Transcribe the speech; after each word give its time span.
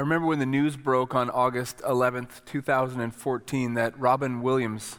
I 0.00 0.02
remember 0.02 0.28
when 0.28 0.38
the 0.38 0.46
news 0.46 0.78
broke 0.78 1.14
on 1.14 1.28
August 1.28 1.80
11th, 1.80 2.42
2014, 2.46 3.74
that 3.74 4.00
Robin 4.00 4.40
Williams 4.40 4.98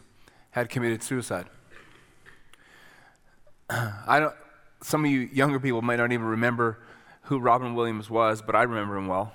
had 0.51 0.70
committed 0.70 1.01
suicide. 1.01 1.48
I 3.67 4.19
don't, 4.19 4.35
some 4.83 5.03
of 5.03 5.09
you 5.09 5.22
younger 5.33 5.59
people 5.59 5.82
might 5.82 5.95
not 5.95 6.11
even 6.11 6.27
remember 6.27 6.83
who 7.24 7.40
Robin 7.40 7.74
Williams 7.74 8.11
was, 8.11 8.43
but 8.43 8.55
I 8.55 8.61
remember 8.61 8.95
him 8.95 9.07
well. 9.07 9.34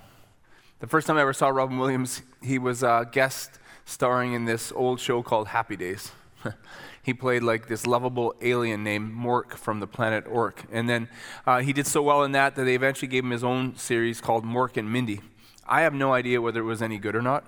The 0.79 0.87
first 0.87 1.09
time 1.09 1.17
I 1.17 1.23
ever 1.23 1.33
saw 1.33 1.49
Robin 1.49 1.81
Williams, 1.81 2.23
he 2.41 2.61
was 2.61 2.85
a 2.85 3.09
guest 3.11 3.59
starring 3.85 4.35
in 4.35 4.45
this 4.45 4.71
old 4.71 5.01
show 5.01 5.21
called 5.21 5.49
Happy 5.49 5.75
Days. 5.75 6.13
he 7.03 7.13
played 7.13 7.43
like 7.43 7.67
this 7.67 7.89
lovable 7.89 8.37
alien 8.41 8.85
named 8.85 9.13
Mork 9.13 9.55
from 9.55 9.81
the 9.81 9.89
planet 9.89 10.29
Ork. 10.29 10.63
And 10.71 10.89
then 10.89 11.09
uh, 11.45 11.59
he 11.59 11.73
did 11.73 11.89
so 11.89 12.03
well 12.03 12.23
in 12.23 12.31
that 12.31 12.55
that 12.55 12.63
they 12.63 12.77
eventually 12.77 13.09
gave 13.09 13.25
him 13.25 13.33
his 13.33 13.43
own 13.43 13.75
series 13.75 14.21
called 14.21 14.45
Mork 14.45 14.77
and 14.77 14.93
Mindy. 14.93 15.23
I 15.69 15.83
have 15.83 15.95
no 15.95 16.13
idea 16.13 16.41
whether 16.41 16.61
it 16.61 16.65
was 16.65 16.83
any 16.83 16.99
good 16.99 17.17
or 17.17 17.23
not. 17.23 17.45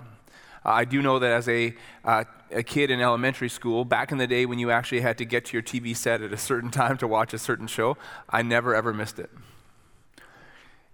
Uh, 0.65 0.71
I 0.71 0.85
do 0.85 1.01
know 1.01 1.19
that 1.19 1.31
as 1.31 1.47
a, 1.47 1.73
uh, 2.03 2.25
a 2.51 2.63
kid 2.63 2.91
in 2.91 2.99
elementary 2.99 3.49
school, 3.49 3.85
back 3.85 4.11
in 4.11 4.17
the 4.17 4.27
day 4.27 4.45
when 4.45 4.59
you 4.59 4.71
actually 4.71 5.01
had 5.01 5.17
to 5.19 5.25
get 5.25 5.45
to 5.45 5.53
your 5.53 5.63
TV 5.63 5.95
set 5.95 6.21
at 6.21 6.33
a 6.33 6.37
certain 6.37 6.69
time 6.71 6.97
to 6.97 7.07
watch 7.07 7.33
a 7.33 7.39
certain 7.39 7.67
show, 7.67 7.97
I 8.29 8.41
never 8.41 8.75
ever 8.75 8.93
missed 8.93 9.19
it. 9.19 9.29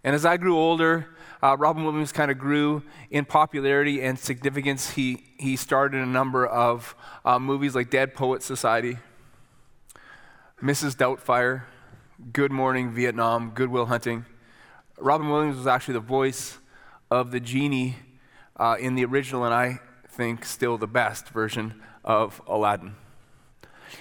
And 0.04 0.14
as 0.14 0.24
I 0.24 0.38
grew 0.38 0.56
older, 0.56 1.08
uh, 1.42 1.58
Robin 1.58 1.84
Williams 1.84 2.12
kind 2.12 2.30
of 2.30 2.38
grew 2.38 2.84
in 3.10 3.26
popularity 3.26 4.04
and 4.04 4.20
significance. 4.20 4.92
He, 4.92 5.24
he 5.40 5.56
starred 5.56 5.96
in 5.96 6.02
a 6.02 6.06
number 6.06 6.46
of 6.46 6.96
uh, 7.26 7.40
movies 7.40 7.74
like 7.74 7.90
Dead 7.90 8.14
Poet 8.14 8.44
Society, 8.44 8.98
Mrs. 10.62 10.96
Doubtfire, 10.96 11.64
Good 12.32 12.52
Morning 12.52 12.92
Vietnam, 12.92 13.50
Good 13.50 13.70
Will 13.70 13.88
Hunting. 13.88 14.26
Robin 15.00 15.28
Williams 15.28 15.58
was 15.58 15.68
actually 15.68 15.96
the 15.96 16.00
voice 16.02 16.60
of 17.12 17.32
the 17.32 17.40
genie 17.40 17.96
uh, 18.58 18.78
in 18.80 18.96
the 18.96 19.06
original, 19.06 19.46
and 19.46 19.54
I 19.54 19.80
think 20.10 20.46
still 20.46 20.78
the 20.78 20.88
best 20.88 21.30
version 21.30 21.82
of 22.04 22.42
Aladdin. 22.48 22.96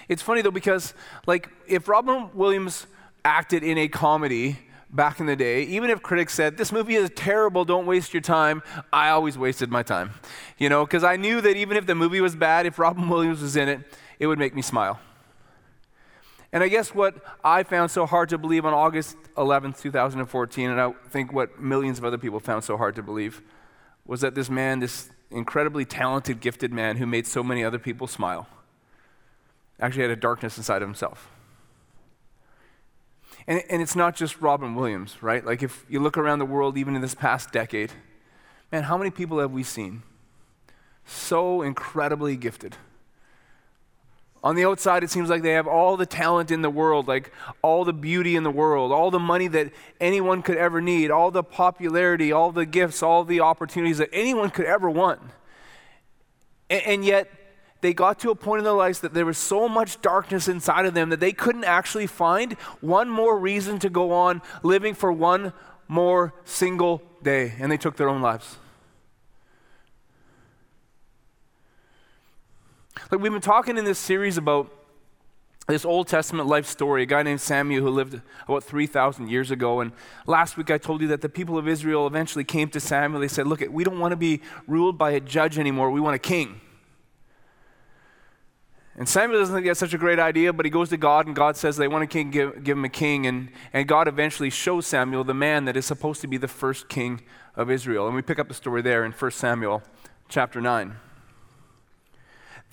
It's 0.07 0.21
funny 0.21 0.41
though 0.41 0.51
because, 0.51 0.93
like, 1.25 1.49
if 1.67 1.87
Robin 1.87 2.29
Williams 2.33 2.87
acted 3.23 3.63
in 3.63 3.77
a 3.77 3.87
comedy 3.87 4.59
back 4.89 5.19
in 5.19 5.25
the 5.25 5.35
day, 5.35 5.63
even 5.63 5.89
if 5.89 6.01
critics 6.01 6.33
said, 6.33 6.57
This 6.57 6.71
movie 6.71 6.95
is 6.95 7.09
terrible, 7.15 7.65
don't 7.65 7.85
waste 7.85 8.13
your 8.13 8.21
time, 8.21 8.63
I 8.93 9.09
always 9.09 9.37
wasted 9.37 9.69
my 9.69 9.83
time. 9.83 10.11
You 10.57 10.69
know, 10.69 10.85
because 10.85 11.03
I 11.03 11.17
knew 11.17 11.41
that 11.41 11.57
even 11.57 11.77
if 11.77 11.85
the 11.85 11.95
movie 11.95 12.21
was 12.21 12.35
bad, 12.35 12.65
if 12.65 12.79
Robin 12.79 13.09
Williams 13.09 13.41
was 13.41 13.55
in 13.55 13.69
it, 13.69 13.81
it 14.19 14.27
would 14.27 14.39
make 14.39 14.55
me 14.55 14.61
smile. 14.61 14.99
And 16.55 16.63
I 16.63 16.69
guess 16.69 16.95
what 16.95 17.15
I 17.43 17.63
found 17.63 17.91
so 17.91 18.05
hard 18.05 18.29
to 18.29 18.37
believe 18.37 18.63
on 18.63 18.73
August 18.73 19.17
11th, 19.35 19.77
2014, 19.81 20.69
and 20.69 20.79
I 20.79 20.93
think 21.09 21.33
what 21.33 21.59
millions 21.59 21.97
of 21.97 22.05
other 22.05 22.17
people 22.17 22.39
found 22.39 22.63
so 22.63 22.77
hard 22.77 22.95
to 22.95 23.03
believe, 23.03 23.41
was 24.05 24.21
that 24.21 24.35
this 24.35 24.49
man, 24.49 24.79
this 24.79 25.09
incredibly 25.29 25.83
talented, 25.83 26.39
gifted 26.39 26.71
man 26.71 26.95
who 26.95 27.05
made 27.05 27.27
so 27.27 27.43
many 27.43 27.61
other 27.61 27.77
people 27.77 28.07
smile, 28.07 28.47
actually 29.81 30.03
had 30.03 30.11
a 30.11 30.15
darkness 30.15 30.57
inside 30.57 30.81
of 30.81 30.87
himself. 30.87 31.29
And, 33.47 33.61
and 33.69 33.81
it's 33.81 33.97
not 33.97 34.15
just 34.15 34.39
Robin 34.39 34.75
Williams, 34.75 35.21
right? 35.21 35.45
Like 35.45 35.61
if 35.61 35.85
you 35.89 35.99
look 35.99 36.17
around 36.17 36.39
the 36.39 36.45
world, 36.45 36.77
even 36.77 36.95
in 36.95 37.01
this 37.01 37.15
past 37.15 37.51
decade, 37.51 37.91
man, 38.71 38.83
how 38.83 38.97
many 38.97 39.11
people 39.11 39.39
have 39.39 39.51
we 39.51 39.63
seen? 39.63 40.03
So 41.05 41.61
incredibly 41.61 42.37
gifted 42.37 42.77
on 44.45 44.55
the 44.55 44.63
outside, 44.63 45.03
it 45.03 45.09
seems 45.09 45.27
like 45.27 45.41
they 45.41 45.53
have 45.53 45.65
all 45.65 45.97
the 45.97 46.05
talent 46.05 46.51
in 46.51 46.61
the 46.61 46.69
world, 46.69 47.07
like 47.07 47.31
all 47.63 47.83
the 47.83 47.91
beauty 47.91 48.35
in 48.35 48.43
the 48.43 48.51
world, 48.51 48.91
all 48.91 49.09
the 49.09 49.17
money 49.17 49.47
that 49.47 49.71
anyone 49.99 50.43
could 50.43 50.55
ever 50.55 50.79
need, 50.79 51.09
all 51.09 51.31
the 51.31 51.43
popularity, 51.43 52.31
all 52.31 52.51
the 52.51 52.67
gifts, 52.67 53.01
all 53.01 53.23
the 53.23 53.39
opportunities 53.39 53.97
that 53.97 54.09
anyone 54.13 54.51
could 54.51 54.67
ever 54.67 54.87
want. 54.87 55.19
And, 56.69 56.81
and 56.85 57.05
yet, 57.05 57.31
they 57.81 57.91
got 57.91 58.19
to 58.19 58.29
a 58.29 58.35
point 58.35 58.59
in 58.59 58.65
their 58.65 58.73
lives 58.73 58.99
that 58.99 59.15
there 59.15 59.25
was 59.25 59.39
so 59.39 59.67
much 59.67 59.99
darkness 60.03 60.47
inside 60.47 60.85
of 60.85 60.93
them 60.93 61.09
that 61.09 61.19
they 61.19 61.33
couldn't 61.33 61.63
actually 61.63 62.05
find 62.05 62.53
one 62.81 63.09
more 63.09 63.39
reason 63.39 63.79
to 63.79 63.89
go 63.89 64.11
on 64.11 64.43
living 64.61 64.93
for 64.93 65.11
one 65.11 65.53
more 65.87 66.35
single 66.43 67.01
day. 67.23 67.53
And 67.59 67.71
they 67.71 67.77
took 67.77 67.95
their 67.97 68.09
own 68.09 68.21
lives. 68.21 68.57
Like 73.11 73.21
we've 73.21 73.31
been 73.31 73.39
talking 73.39 73.77
in 73.77 73.85
this 73.85 73.99
series 73.99 74.37
about 74.37 74.71
this 75.67 75.85
Old 75.85 76.07
Testament 76.07 76.47
life 76.47 76.65
story, 76.65 77.03
a 77.03 77.05
guy 77.05 77.21
named 77.21 77.39
Samuel 77.39 77.83
who 77.83 77.89
lived 77.89 78.19
about 78.47 78.63
3,000 78.63 79.29
years 79.29 79.51
ago. 79.51 79.79
And 79.79 79.91
last 80.25 80.57
week 80.57 80.71
I 80.71 80.79
told 80.79 81.01
you 81.01 81.07
that 81.09 81.21
the 81.21 81.29
people 81.29 81.57
of 81.57 81.67
Israel 81.67 82.07
eventually 82.07 82.43
came 82.43 82.67
to 82.69 82.79
Samuel. 82.79 83.21
They 83.21 83.27
said, 83.27 83.45
Look, 83.45 83.63
we 83.69 83.83
don't 83.83 83.99
want 83.99 84.11
to 84.11 84.15
be 84.15 84.41
ruled 84.67 84.97
by 84.97 85.11
a 85.11 85.19
judge 85.19 85.59
anymore, 85.59 85.91
we 85.91 86.01
want 86.01 86.15
a 86.15 86.19
king. 86.19 86.61
And 88.97 89.07
Samuel 89.07 89.41
doesn't 89.41 89.53
think 89.53 89.67
that's 89.67 89.79
such 89.79 89.93
a 89.93 89.97
great 89.97 90.19
idea, 90.19 90.53
but 90.53 90.65
he 90.65 90.69
goes 90.69 90.89
to 90.89 90.97
God, 90.97 91.27
and 91.27 91.35
God 91.35 91.57
says 91.57 91.75
they 91.75 91.87
want 91.87 92.05
a 92.05 92.07
king, 92.07 92.31
give, 92.31 92.63
give 92.63 92.77
him 92.77 92.85
a 92.85 92.89
king. 92.89 93.27
And, 93.27 93.49
and 93.73 93.87
God 93.87 94.07
eventually 94.07 94.49
shows 94.49 94.87
Samuel 94.87 95.25
the 95.25 95.33
man 95.33 95.65
that 95.65 95.75
is 95.75 95.85
supposed 95.85 96.21
to 96.21 96.27
be 96.27 96.37
the 96.37 96.47
first 96.47 96.87
king 96.87 97.21
of 97.55 97.69
Israel. 97.69 98.07
And 98.07 98.15
we 98.15 98.21
pick 98.21 98.39
up 98.39 98.47
the 98.47 98.53
story 98.53 98.81
there 98.81 99.03
in 99.03 99.11
1 99.11 99.31
Samuel 99.31 99.83
chapter 100.29 100.61
9. 100.61 100.95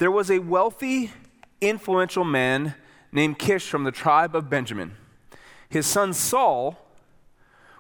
There 0.02 0.10
was 0.10 0.32
a 0.32 0.40
wealthy, 0.40 1.12
influential 1.60 2.24
man 2.24 2.74
named 3.12 3.38
Kish 3.38 3.68
from 3.68 3.84
the 3.84 3.92
tribe 3.92 4.34
of 4.34 4.50
Benjamin. 4.50 4.96
His 5.68 5.86
son 5.86 6.12
Saul 6.12 6.76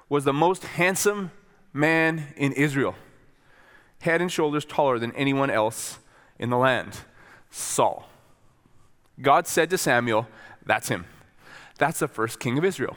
was 0.08 0.22
the 0.22 0.32
most 0.32 0.62
handsome 0.62 1.32
man 1.72 2.28
in 2.36 2.52
Israel, 2.52 2.94
head 4.02 4.20
and 4.20 4.30
shoulders 4.30 4.64
taller 4.64 5.00
than 5.00 5.10
anyone 5.16 5.50
else 5.50 5.98
in 6.38 6.48
the 6.48 6.56
land. 6.56 7.00
Saul. 7.50 8.08
God 9.20 9.48
said 9.48 9.68
to 9.70 9.76
Samuel, 9.76 10.28
That's 10.64 10.86
him. 10.86 11.06
That's 11.78 11.98
the 11.98 12.06
first 12.06 12.38
king 12.38 12.56
of 12.56 12.64
Israel. 12.64 12.96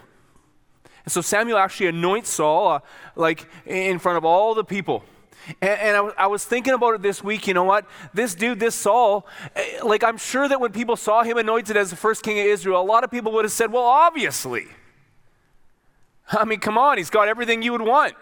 And 1.04 1.12
so 1.12 1.22
Samuel 1.22 1.58
actually 1.58 1.88
anoints 1.88 2.30
Saul, 2.30 2.74
uh, 2.74 2.80
like 3.16 3.48
in 3.66 3.98
front 3.98 4.20
of 4.20 4.24
all 4.24 4.54
the 4.54 4.64
people. 4.64 5.04
And, 5.62 5.80
and 5.80 5.98
I, 5.98 6.24
I, 6.24 6.28
was 6.28 6.44
thinking 6.44 6.74
about 6.74 6.96
it 6.96 7.02
this 7.02 7.24
week. 7.24 7.48
You 7.48 7.54
know 7.54 7.64
what? 7.64 7.86
This 8.14 8.36
dude, 8.36 8.60
this 8.60 8.76
Saul, 8.76 9.28
eh, 9.56 9.80
like 9.84 10.04
I'm 10.04 10.18
sure 10.18 10.48
that 10.48 10.60
when 10.60 10.72
people 10.72 10.96
saw 10.96 11.24
him 11.24 11.38
anointed 11.38 11.78
as 11.78 11.90
the 11.90 11.96
first 11.96 12.24
king 12.24 12.40
of 12.40 12.46
Israel, 12.46 12.82
a 12.82 12.84
lot 12.84 13.04
of 13.04 13.12
people 13.12 13.32
would 13.34 13.46
have 13.46 13.52
said, 13.52 13.72
well, 13.72 13.84
obviously. 13.84 14.66
I 16.32 16.46
mean, 16.46 16.60
come 16.60 16.78
on, 16.78 16.98
he's 16.98 17.10
got 17.10 17.28
everything 17.28 17.62
you 17.62 17.72
would 17.72 17.82
want. 17.82 18.14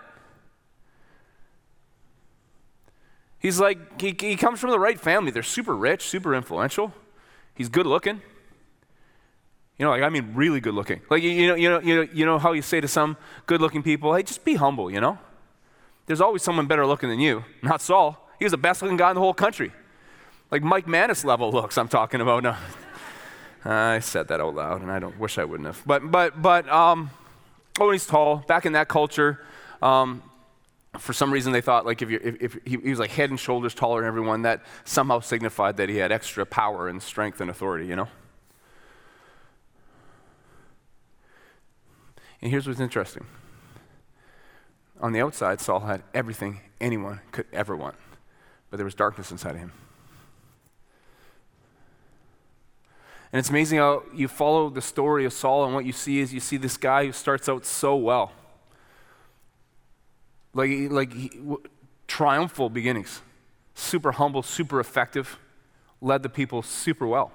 He's 3.39 3.59
like, 3.59 4.01
he, 4.01 4.15
he 4.19 4.35
comes 4.35 4.59
from 4.59 4.71
the 4.71 4.79
right 4.79 4.99
family. 4.99 5.31
They're 5.31 5.43
super 5.43 5.75
rich, 5.75 6.07
super 6.07 6.33
influential. 6.33 6.93
He's 7.55 7.69
good 7.69 7.85
looking. 7.85 8.21
You 9.77 9.85
know, 9.85 9.91
like 9.91 10.03
I 10.03 10.09
mean, 10.09 10.31
really 10.35 10.59
good 10.59 10.73
looking. 10.73 11.01
Like 11.09 11.23
you 11.23 11.47
know, 11.47 11.55
you 11.55 11.69
know, 11.69 11.79
you 11.79 11.95
know, 11.95 12.07
you 12.13 12.25
know 12.25 12.37
how 12.37 12.51
you 12.53 12.61
say 12.61 12.79
to 12.79 12.87
some 12.87 13.17
good-looking 13.47 13.81
people, 13.81 14.13
"Hey, 14.13 14.23
just 14.23 14.45
be 14.45 14.55
humble," 14.55 14.91
you 14.91 15.01
know. 15.01 15.17
There's 16.05 16.21
always 16.21 16.43
someone 16.43 16.67
better 16.67 16.85
looking 16.85 17.09
than 17.09 17.19
you. 17.19 17.43
Not 17.61 17.81
Saul. 17.81 18.29
He 18.39 18.45
was 18.45 18.51
the 18.51 18.57
best 18.57 18.81
looking 18.81 18.97
guy 18.97 19.09
in 19.09 19.15
the 19.15 19.21
whole 19.21 19.33
country. 19.33 19.71
Like 20.51 20.63
Mike 20.63 20.87
Manis 20.87 21.23
level 21.23 21.51
looks, 21.51 21.77
I'm 21.77 21.87
talking 21.87 22.21
about. 22.21 22.43
No. 22.43 22.55
I 23.65 23.99
said 23.99 24.27
that 24.27 24.41
out 24.41 24.55
loud, 24.55 24.81
and 24.81 24.91
I 24.91 24.99
don't 24.99 25.17
wish 25.17 25.37
I 25.37 25.45
wouldn't 25.45 25.67
have. 25.67 25.81
But, 25.85 26.11
but, 26.11 26.41
but, 26.41 26.67
um, 26.69 27.09
oh, 27.79 27.91
he's 27.91 28.05
tall. 28.05 28.37
Back 28.47 28.65
in 28.65 28.73
that 28.73 28.89
culture, 28.89 29.39
um, 29.81 30.21
for 30.97 31.13
some 31.13 31.31
reason 31.31 31.53
they 31.53 31.61
thought 31.61 31.85
like 31.85 32.01
if, 32.01 32.09
if, 32.09 32.41
if 32.41 32.53
he, 32.65 32.77
he, 32.77 32.89
was 32.89 32.99
like 32.99 33.09
head 33.09 33.29
and 33.29 33.39
shoulders 33.39 33.73
taller 33.73 34.01
than 34.01 34.07
everyone, 34.07 34.43
that 34.43 34.63
somehow 34.83 35.21
signified 35.21 35.77
that 35.77 35.89
he 35.89 35.95
had 35.95 36.11
extra 36.11 36.45
power 36.45 36.87
and 36.87 37.01
strength 37.01 37.41
and 37.41 37.49
authority, 37.49 37.87
you 37.87 37.95
know? 37.95 38.07
And 42.41 42.51
here's 42.51 42.67
what's 42.67 42.81
interesting 42.81 43.25
on 45.03 45.11
the 45.11 45.21
outside, 45.21 45.59
Saul 45.59 45.81
had 45.81 46.01
everything 46.13 46.61
anyone 46.79 47.19
could 47.33 47.45
ever 47.51 47.75
want, 47.75 47.95
but 48.69 48.77
there 48.77 48.85
was 48.85 48.95
darkness 48.95 49.31
inside 49.31 49.51
of 49.51 49.57
him. 49.57 49.73
And 53.33 53.39
it's 53.39 53.49
amazing 53.49 53.79
how 53.79 54.03
you 54.13 54.29
follow 54.29 54.69
the 54.69 54.81
story 54.81 55.25
of 55.25 55.33
Saul, 55.33 55.65
and 55.65 55.75
what 55.75 55.83
you 55.83 55.91
see 55.91 56.19
is 56.19 56.33
you 56.33 56.39
see 56.39 56.55
this 56.55 56.77
guy 56.77 57.05
who 57.05 57.11
starts 57.11 57.49
out 57.49 57.65
so 57.65 57.97
well. 57.97 58.31
Like, 60.53 60.71
like 60.89 61.11
he, 61.11 61.29
w- 61.29 61.63
triumphal 62.07 62.69
beginnings, 62.69 63.21
super 63.75 64.13
humble, 64.13 64.41
super 64.41 64.79
effective, 64.79 65.37
led 65.99 66.23
the 66.23 66.29
people 66.29 66.61
super 66.61 67.05
well. 67.05 67.33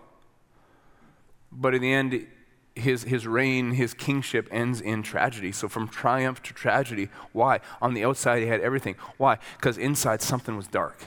But 1.52 1.75
in 1.75 1.82
the 1.82 1.93
end, 1.93 2.26
his, 2.78 3.04
his 3.04 3.26
reign, 3.26 3.72
his 3.72 3.94
kingship 3.94 4.48
ends 4.50 4.80
in 4.80 5.02
tragedy. 5.02 5.52
So 5.52 5.69
from 5.69 5.88
triumph 5.88 6.42
to 6.44 6.54
tragedy. 6.54 7.08
Why? 7.32 7.60
On 7.80 7.94
the 7.94 8.04
outside, 8.04 8.42
he 8.42 8.48
had 8.48 8.60
everything. 8.60 8.96
Why? 9.16 9.38
Because 9.56 9.78
inside 9.78 10.22
something 10.22 10.56
was 10.56 10.66
dark. 10.69 11.06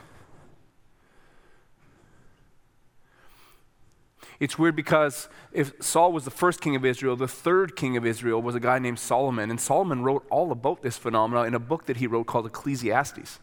It's 4.39 4.57
weird 4.57 4.75
because 4.75 5.29
if 5.53 5.73
Saul 5.81 6.11
was 6.11 6.25
the 6.25 6.31
first 6.31 6.61
king 6.61 6.75
of 6.75 6.83
Israel, 6.83 7.15
the 7.15 7.27
third 7.27 7.75
king 7.75 7.95
of 7.95 8.07
Israel 8.07 8.41
was 8.41 8.55
a 8.55 8.59
guy 8.59 8.79
named 8.79 8.97
Solomon, 8.97 9.51
and 9.51 9.61
Solomon 9.61 10.01
wrote 10.01 10.25
all 10.31 10.51
about 10.51 10.81
this 10.81 10.97
phenomenon 10.97 11.45
in 11.45 11.53
a 11.53 11.59
book 11.59 11.85
that 11.85 11.97
he 11.97 12.07
wrote 12.07 12.25
called 12.25 12.47
Ecclesiastes. 12.47 13.39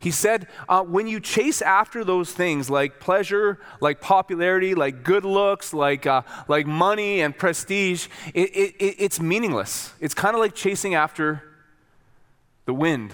He 0.00 0.12
said, 0.12 0.46
uh, 0.68 0.84
when 0.84 1.08
you 1.08 1.18
chase 1.18 1.60
after 1.60 2.04
those 2.04 2.32
things 2.32 2.70
like 2.70 3.00
pleasure, 3.00 3.58
like 3.80 4.00
popularity, 4.00 4.76
like 4.76 5.02
good 5.02 5.24
looks, 5.24 5.74
like, 5.74 6.06
uh, 6.06 6.22
like 6.46 6.66
money 6.66 7.20
and 7.20 7.36
prestige, 7.36 8.06
it, 8.32 8.50
it, 8.50 8.74
it's 8.78 9.20
meaningless. 9.20 9.92
It's 9.98 10.14
kind 10.14 10.34
of 10.34 10.40
like 10.40 10.54
chasing 10.54 10.94
after 10.94 11.42
the 12.64 12.74
wind, 12.74 13.12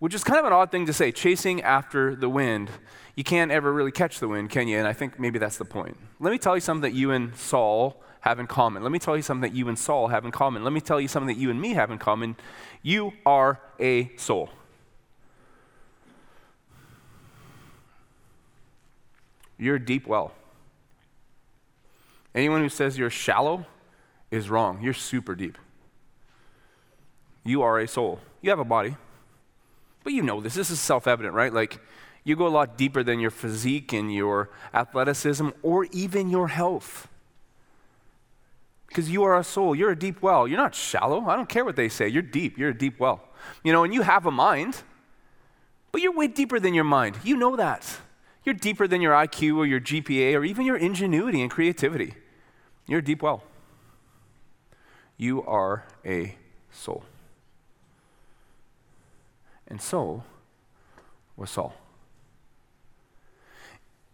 which 0.00 0.14
is 0.14 0.22
kind 0.22 0.38
of 0.38 0.44
an 0.44 0.52
odd 0.52 0.70
thing 0.70 0.84
to 0.84 0.92
say, 0.92 1.12
chasing 1.12 1.62
after 1.62 2.14
the 2.14 2.28
wind. 2.28 2.68
You 3.14 3.24
can't 3.24 3.50
ever 3.50 3.72
really 3.72 3.92
catch 3.92 4.20
the 4.20 4.28
wind, 4.28 4.50
can 4.50 4.68
you? 4.68 4.76
And 4.76 4.86
I 4.86 4.92
think 4.92 5.18
maybe 5.18 5.38
that's 5.38 5.56
the 5.56 5.64
point. 5.64 5.96
Let 6.20 6.30
me 6.30 6.38
tell 6.38 6.54
you 6.54 6.60
something 6.60 6.82
that 6.82 6.96
you 6.96 7.10
and 7.10 7.34
Saul 7.36 8.02
have 8.20 8.38
in 8.38 8.46
common. 8.46 8.82
Let 8.82 8.92
me 8.92 8.98
tell 8.98 9.16
you 9.16 9.22
something 9.22 9.50
that 9.50 9.56
you 9.56 9.68
and 9.68 9.78
Saul 9.78 10.08
have 10.08 10.26
in 10.26 10.30
common. 10.30 10.62
Let 10.62 10.74
me 10.74 10.80
tell 10.82 11.00
you 11.00 11.08
something 11.08 11.34
that 11.34 11.40
you 11.40 11.50
and 11.50 11.58
me 11.58 11.72
have 11.72 11.90
in 11.90 11.98
common. 11.98 12.36
You 12.82 13.12
are 13.24 13.60
a 13.80 14.14
soul. 14.16 14.50
You're 19.58 19.76
a 19.76 19.84
deep 19.84 20.06
well. 20.06 20.32
Anyone 22.34 22.60
who 22.60 22.68
says 22.68 22.96
you're 22.96 23.10
shallow 23.10 23.66
is 24.30 24.48
wrong. 24.48 24.80
You're 24.82 24.94
super 24.94 25.34
deep. 25.34 25.58
You 27.44 27.62
are 27.62 27.78
a 27.78 27.88
soul. 27.88 28.20
You 28.42 28.50
have 28.50 28.58
a 28.58 28.64
body. 28.64 28.96
But 30.04 30.12
you 30.12 30.22
know 30.22 30.40
this. 30.40 30.54
This 30.54 30.70
is 30.70 30.80
self 30.80 31.06
evident, 31.06 31.34
right? 31.34 31.52
Like, 31.52 31.80
you 32.24 32.36
go 32.36 32.46
a 32.46 32.48
lot 32.48 32.76
deeper 32.76 33.02
than 33.02 33.20
your 33.20 33.30
physique 33.30 33.92
and 33.92 34.12
your 34.12 34.50
athleticism 34.74 35.48
or 35.62 35.86
even 35.92 36.28
your 36.28 36.48
health. 36.48 37.08
Because 38.86 39.10
you 39.10 39.22
are 39.24 39.38
a 39.38 39.44
soul. 39.44 39.74
You're 39.74 39.90
a 39.90 39.98
deep 39.98 40.22
well. 40.22 40.46
You're 40.46 40.58
not 40.58 40.74
shallow. 40.74 41.26
I 41.26 41.36
don't 41.36 41.48
care 41.48 41.64
what 41.64 41.76
they 41.76 41.88
say. 41.88 42.08
You're 42.08 42.22
deep. 42.22 42.58
You're 42.58 42.70
a 42.70 42.76
deep 42.76 43.00
well. 43.00 43.22
You 43.64 43.72
know, 43.72 43.84
and 43.84 43.92
you 43.92 44.02
have 44.02 44.26
a 44.26 44.30
mind, 44.30 44.82
but 45.92 46.00
you're 46.00 46.14
way 46.14 46.26
deeper 46.26 46.60
than 46.60 46.74
your 46.74 46.84
mind. 46.84 47.18
You 47.24 47.36
know 47.36 47.56
that. 47.56 47.98
You're 48.48 48.54
deeper 48.54 48.88
than 48.88 49.02
your 49.02 49.12
IQ 49.12 49.58
or 49.58 49.66
your 49.66 49.78
GPA 49.78 50.34
or 50.34 50.42
even 50.42 50.64
your 50.64 50.78
ingenuity 50.78 51.42
and 51.42 51.50
creativity. 51.50 52.14
You're 52.86 53.00
a 53.00 53.04
deep 53.04 53.20
well. 53.20 53.42
You 55.18 55.42
are 55.42 55.84
a 56.02 56.34
soul. 56.72 57.04
And 59.66 59.82
so 59.82 60.22
was 61.36 61.50
Saul. 61.50 61.74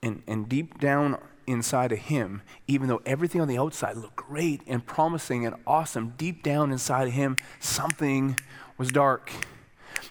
And, 0.03 0.25
and 0.27 0.49
deep 0.49 0.81
down 0.81 1.17
inside 1.47 1.93
of 1.93 1.99
him, 1.99 2.43
even 2.67 2.89
though 2.89 3.03
everything 3.07 3.41
on 3.41 3.47
the 3.47 3.59
outside 3.59 3.97
looked 3.97 4.17
great 4.17 4.63
and 4.67 4.85
promising 4.85 5.47
and 5.47 5.55
awesome, 5.65 6.15
deep 6.17 6.43
down 6.43 6.73
inside 6.73 7.07
of 7.07 7.15
him, 7.15 7.37
something 7.61 8.37
was 8.79 8.91
dark. 8.91 9.31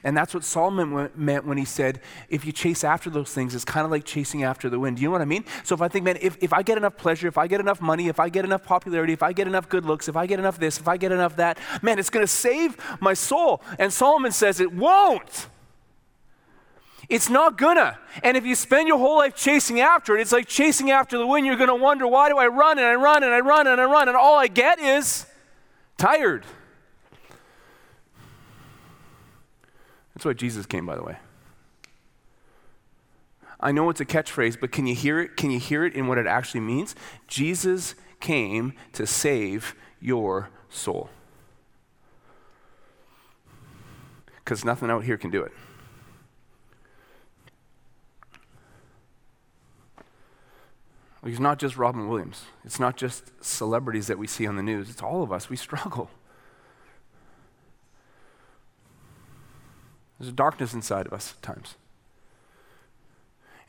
And 0.04 0.16
that's 0.16 0.34
what 0.34 0.44
Solomon 0.44 1.10
meant 1.16 1.46
when 1.46 1.58
he 1.58 1.66
said, 1.66 2.02
if 2.30 2.46
you 2.46 2.52
chase 2.52 2.84
after 2.84 3.10
those 3.10 3.32
things, 3.32 3.54
it's 3.56 3.66
kind 3.66 3.86
of 3.86 3.92
like 3.92 4.06
chasing 4.06 4.44
after 4.44 4.70
the 4.70 4.80
wind. 4.80 4.98
Do 4.98 5.04
you 5.04 5.10
know 5.10 5.14
what 5.14 5.22
I 5.22 5.26
mean? 5.26 5.46
So 5.64 5.76
if 5.76 5.82
I 5.82 5.88
think, 5.88 6.06
man, 6.06 6.18
if, 6.22 6.38
if 6.42 6.54
I 6.54 6.62
get 6.64 6.78
enough 6.78 6.98
pleasure, 6.98 7.28
if 7.28 7.38
I 7.38 7.48
get 7.48 7.60
enough 7.60 7.82
money, 7.82 8.08
if 8.08 8.20
I 8.20 8.30
get 8.30 8.46
enough 8.46 8.64
popularity, 8.64 9.14
if 9.14 9.24
I 9.24 9.34
get 9.34 9.48
enough 9.48 9.70
good 9.70 9.86
looks, 9.86 10.08
if 10.08 10.16
I 10.16 10.26
get 10.26 10.40
enough 10.40 10.60
this, 10.60 10.80
if 10.80 10.88
I 10.88 10.98
get 10.98 11.12
enough 11.12 11.36
that, 11.38 11.58
man, 11.82 12.00
it's 12.00 12.10
going 12.10 12.24
to 12.24 12.32
save 12.32 12.78
my 13.00 13.14
soul. 13.14 13.62
And 13.80 13.92
Solomon 13.92 14.32
says 14.32 14.60
it 14.60 14.74
won't. 14.74 15.48
It's 17.10 17.30
not 17.30 17.58
gonna. 17.58 18.00
And 18.24 18.38
if 18.38 18.46
you 18.46 18.56
spend 18.56 18.88
your 18.88 18.98
whole 18.98 19.18
life 19.18 19.36
chasing 19.36 19.80
after 19.82 20.18
it, 20.18 20.22
it's 20.22 20.32
like 20.32 20.48
chasing 20.48 20.90
after 20.90 21.18
the 21.18 21.28
wind. 21.28 21.46
You're 21.46 21.58
gonna 21.58 21.76
wonder, 21.76 22.08
why 22.08 22.30
do 22.30 22.38
I 22.38 22.48
run 22.48 22.80
and 22.80 22.88
I 22.88 22.96
run 22.96 23.24
and 23.24 23.34
I 23.34 23.40
run 23.40 23.68
and 23.68 23.80
I 23.80 23.86
run 23.86 24.08
and 24.08 24.18
all 24.18 24.40
I 24.40 24.48
get 24.48 24.80
is 24.80 25.26
tired. 25.98 26.46
That's 30.24 30.38
why 30.38 30.40
Jesus 30.40 30.66
came, 30.66 30.86
by 30.86 30.96
the 30.96 31.04
way. 31.04 31.18
I 33.60 33.74
know 33.74 33.90
it's 33.90 34.00
a 34.00 34.06
catchphrase, 34.06 34.58
but 34.58 34.72
can 34.72 34.88
you 34.88 34.96
hear 34.96 35.20
it? 35.20 35.36
Can 35.36 35.52
you 35.52 35.60
hear 35.60 35.84
it 35.84 35.96
in 35.96 36.08
what 36.08 36.18
it 36.18 36.28
actually 36.28 36.62
means? 36.62 36.96
Jesus 37.28 37.94
came 38.22 38.72
to 38.94 39.06
save 39.06 39.76
your 40.00 40.48
soul. 40.70 41.10
Because 44.38 44.64
nothing 44.64 44.90
out 44.90 45.04
here 45.04 45.18
can 45.18 45.30
do 45.30 45.44
it. 45.44 45.52
It's 51.26 51.38
not 51.38 51.60
just 51.60 51.76
Robin 51.76 52.08
Williams. 52.08 52.46
It's 52.64 52.80
not 52.80 52.96
just 52.96 53.44
celebrities 53.44 54.08
that 54.08 54.18
we 54.18 54.28
see 54.28 54.48
on 54.48 54.56
the 54.56 54.64
news. 54.64 54.90
It's 54.90 55.02
all 55.02 55.22
of 55.22 55.34
us. 55.34 55.50
We 55.50 55.58
struggle. 55.58 56.10
There's 60.20 60.30
a 60.30 60.36
darkness 60.36 60.74
inside 60.74 61.08
of 61.08 61.14
us 61.14 61.34
at 61.36 61.42
times. 61.42 61.76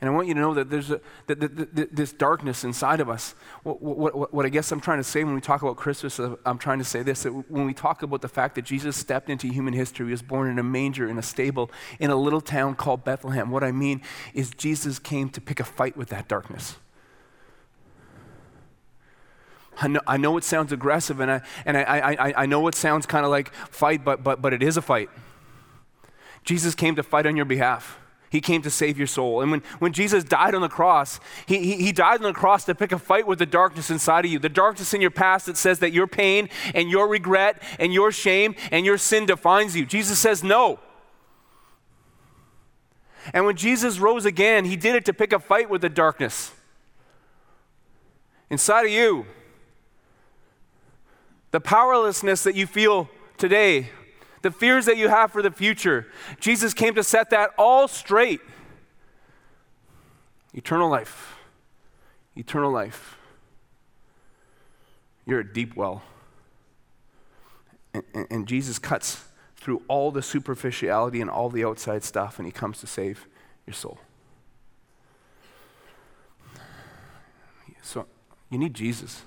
And 0.01 0.09
I 0.09 0.13
want 0.13 0.27
you 0.27 0.33
to 0.33 0.39
know 0.39 0.53
that 0.53 0.69
there's 0.69 0.91
a, 0.91 0.99
that, 1.27 1.39
that, 1.39 1.75
that 1.75 1.95
this 1.95 2.11
darkness 2.11 2.63
inside 2.63 2.99
of 2.99 3.09
us. 3.09 3.33
What, 3.63 3.81
what, 3.81 4.33
what, 4.33 4.45
I 4.45 4.49
guess 4.49 4.71
I'm 4.71 4.81
trying 4.81 4.99
to 4.99 5.03
say 5.03 5.23
when 5.23 5.33
we 5.33 5.41
talk 5.41 5.61
about 5.61 5.77
Christmas, 5.77 6.19
uh, 6.19 6.35
I'm 6.45 6.57
trying 6.57 6.79
to 6.79 6.85
say 6.85 7.01
this 7.01 7.23
that 7.23 7.31
when 7.31 7.65
we 7.65 7.73
talk 7.73 8.03
about 8.03 8.21
the 8.21 8.27
fact 8.27 8.55
that 8.55 8.65
Jesus 8.65 8.97
stepped 8.97 9.29
into 9.29 9.47
human 9.47 9.73
history, 9.73 10.05
he 10.05 10.11
was 10.11 10.21
born 10.21 10.49
in 10.49 10.59
a 10.59 10.63
manger, 10.63 11.09
in 11.09 11.17
a 11.17 11.21
stable, 11.21 11.71
in 11.97 12.09
a 12.09 12.15
little 12.15 12.41
town 12.41 12.75
called 12.75 13.03
Bethlehem, 13.03 13.49
what 13.49 13.63
I 13.63 13.71
mean 13.71 14.01
is 14.33 14.49
Jesus 14.51 14.99
came 14.99 15.29
to 15.29 15.41
pick 15.41 15.59
a 15.59 15.63
fight 15.63 15.95
with 15.95 16.09
that 16.09 16.27
darkness. 16.27 16.75
I 19.77 19.87
know, 19.87 20.01
I 20.07 20.17
know 20.17 20.37
it 20.37 20.43
sounds 20.43 20.71
aggressive 20.71 21.19
and 21.19 21.31
I, 21.31 21.41
and 21.65 21.77
I, 21.77 21.81
I, 21.81 22.43
I 22.43 22.45
know 22.45 22.67
it 22.67 22.75
sounds 22.75 23.05
kind 23.05 23.25
of 23.25 23.31
like 23.31 23.53
fight, 23.53 24.05
but, 24.05 24.23
but, 24.23 24.41
but 24.41 24.53
it 24.53 24.63
is 24.63 24.77
a 24.77 24.81
fight. 24.81 25.09
Jesus 26.45 26.75
came 26.75 26.95
to 26.95 27.03
fight 27.03 27.25
on 27.25 27.35
your 27.35 27.45
behalf. 27.45 27.99
He 28.29 28.41
came 28.41 28.61
to 28.63 28.69
save 28.69 28.97
your 28.97 29.07
soul. 29.07 29.41
And 29.41 29.49
when, 29.49 29.61
when 29.79 29.93
Jesus 29.93 30.23
died 30.23 30.55
on 30.55 30.61
the 30.61 30.69
cross, 30.69 31.19
he, 31.45 31.59
he, 31.59 31.83
he, 31.83 31.91
died 31.91 32.17
on 32.17 32.23
the 32.23 32.33
cross 32.33 32.65
to 32.65 32.75
pick 32.75 32.91
a 32.91 32.99
fight 32.99 33.25
with 33.27 33.39
the 33.39 33.45
darkness 33.45 33.89
inside 33.89 34.25
of 34.25 34.31
you. 34.31 34.39
The 34.39 34.49
darkness 34.49 34.93
in 34.93 35.01
your 35.01 35.11
past 35.11 35.45
that 35.45 35.57
says 35.57 35.79
that 35.79 35.93
your 35.93 36.05
pain 36.05 36.49
and 36.73 36.89
your 36.89 37.07
regret 37.07 37.61
and 37.79 37.93
your 37.93 38.11
shame 38.11 38.55
and 38.71 38.85
your 38.85 38.97
sin 38.97 39.25
defines 39.25 39.75
you. 39.75 39.85
Jesus 39.85 40.19
says 40.19 40.43
no. 40.43 40.79
And 43.33 43.45
when 43.45 43.55
Jesus 43.55 43.99
rose 43.99 44.25
again, 44.25 44.65
he 44.65 44.75
did 44.75 44.95
it 44.95 45.05
to 45.05 45.13
pick 45.13 45.33
a 45.33 45.39
fight 45.39 45.69
with 45.69 45.81
the 45.81 45.89
darkness 45.89 46.51
inside 48.49 48.85
of 48.85 48.91
you. 48.91 49.25
The 51.51 51.61
powerlessness 51.61 52.43
that 52.43 52.55
you 52.55 52.67
feel 52.67 53.09
today 53.37 53.89
the 54.45 54.51
fears 54.51 54.85
that 54.85 54.95
you 54.95 55.09
have 55.09 55.31
for 55.31 55.41
the 55.41 55.49
future. 55.49 56.05
Jesus 56.39 56.75
came 56.75 56.93
to 56.93 57.03
set 57.03 57.31
that 57.31 57.49
all 57.57 57.87
straight. 57.87 58.41
Eternal 60.53 60.87
life. 60.87 61.37
Eternal 62.35 62.71
life. 62.71 63.17
You're 65.25 65.39
a 65.39 65.53
deep 65.53 65.75
well. 65.75 66.03
And, 67.95 68.03
and, 68.13 68.27
and, 68.29 68.47
Jesus 68.47 68.77
cuts 68.77 69.23
through 69.55 69.81
all 69.87 70.11
the 70.11 70.21
superficiality 70.21 71.21
and 71.21 71.29
all 71.29 71.49
the 71.49 71.65
outside 71.65 72.03
stuff, 72.03 72.37
and 72.37 72.45
he 72.45 72.51
comes 72.51 72.79
to 72.81 72.85
save 72.85 73.25
your 73.65 73.73
soul. 73.73 73.97
So 77.81 78.05
you 78.51 78.59
need 78.59 78.75
Jesus. 78.75 79.23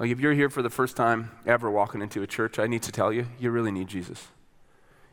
Like, 0.00 0.10
if 0.10 0.18
you're 0.18 0.32
here 0.32 0.48
for 0.48 0.62
the 0.62 0.70
first 0.70 0.96
time 0.96 1.30
ever 1.44 1.70
walking 1.70 2.00
into 2.00 2.22
a 2.22 2.26
church, 2.26 2.58
I 2.58 2.66
need 2.66 2.82
to 2.84 2.90
tell 2.90 3.12
you, 3.12 3.26
you 3.38 3.50
really 3.50 3.70
need 3.70 3.86
Jesus. 3.86 4.28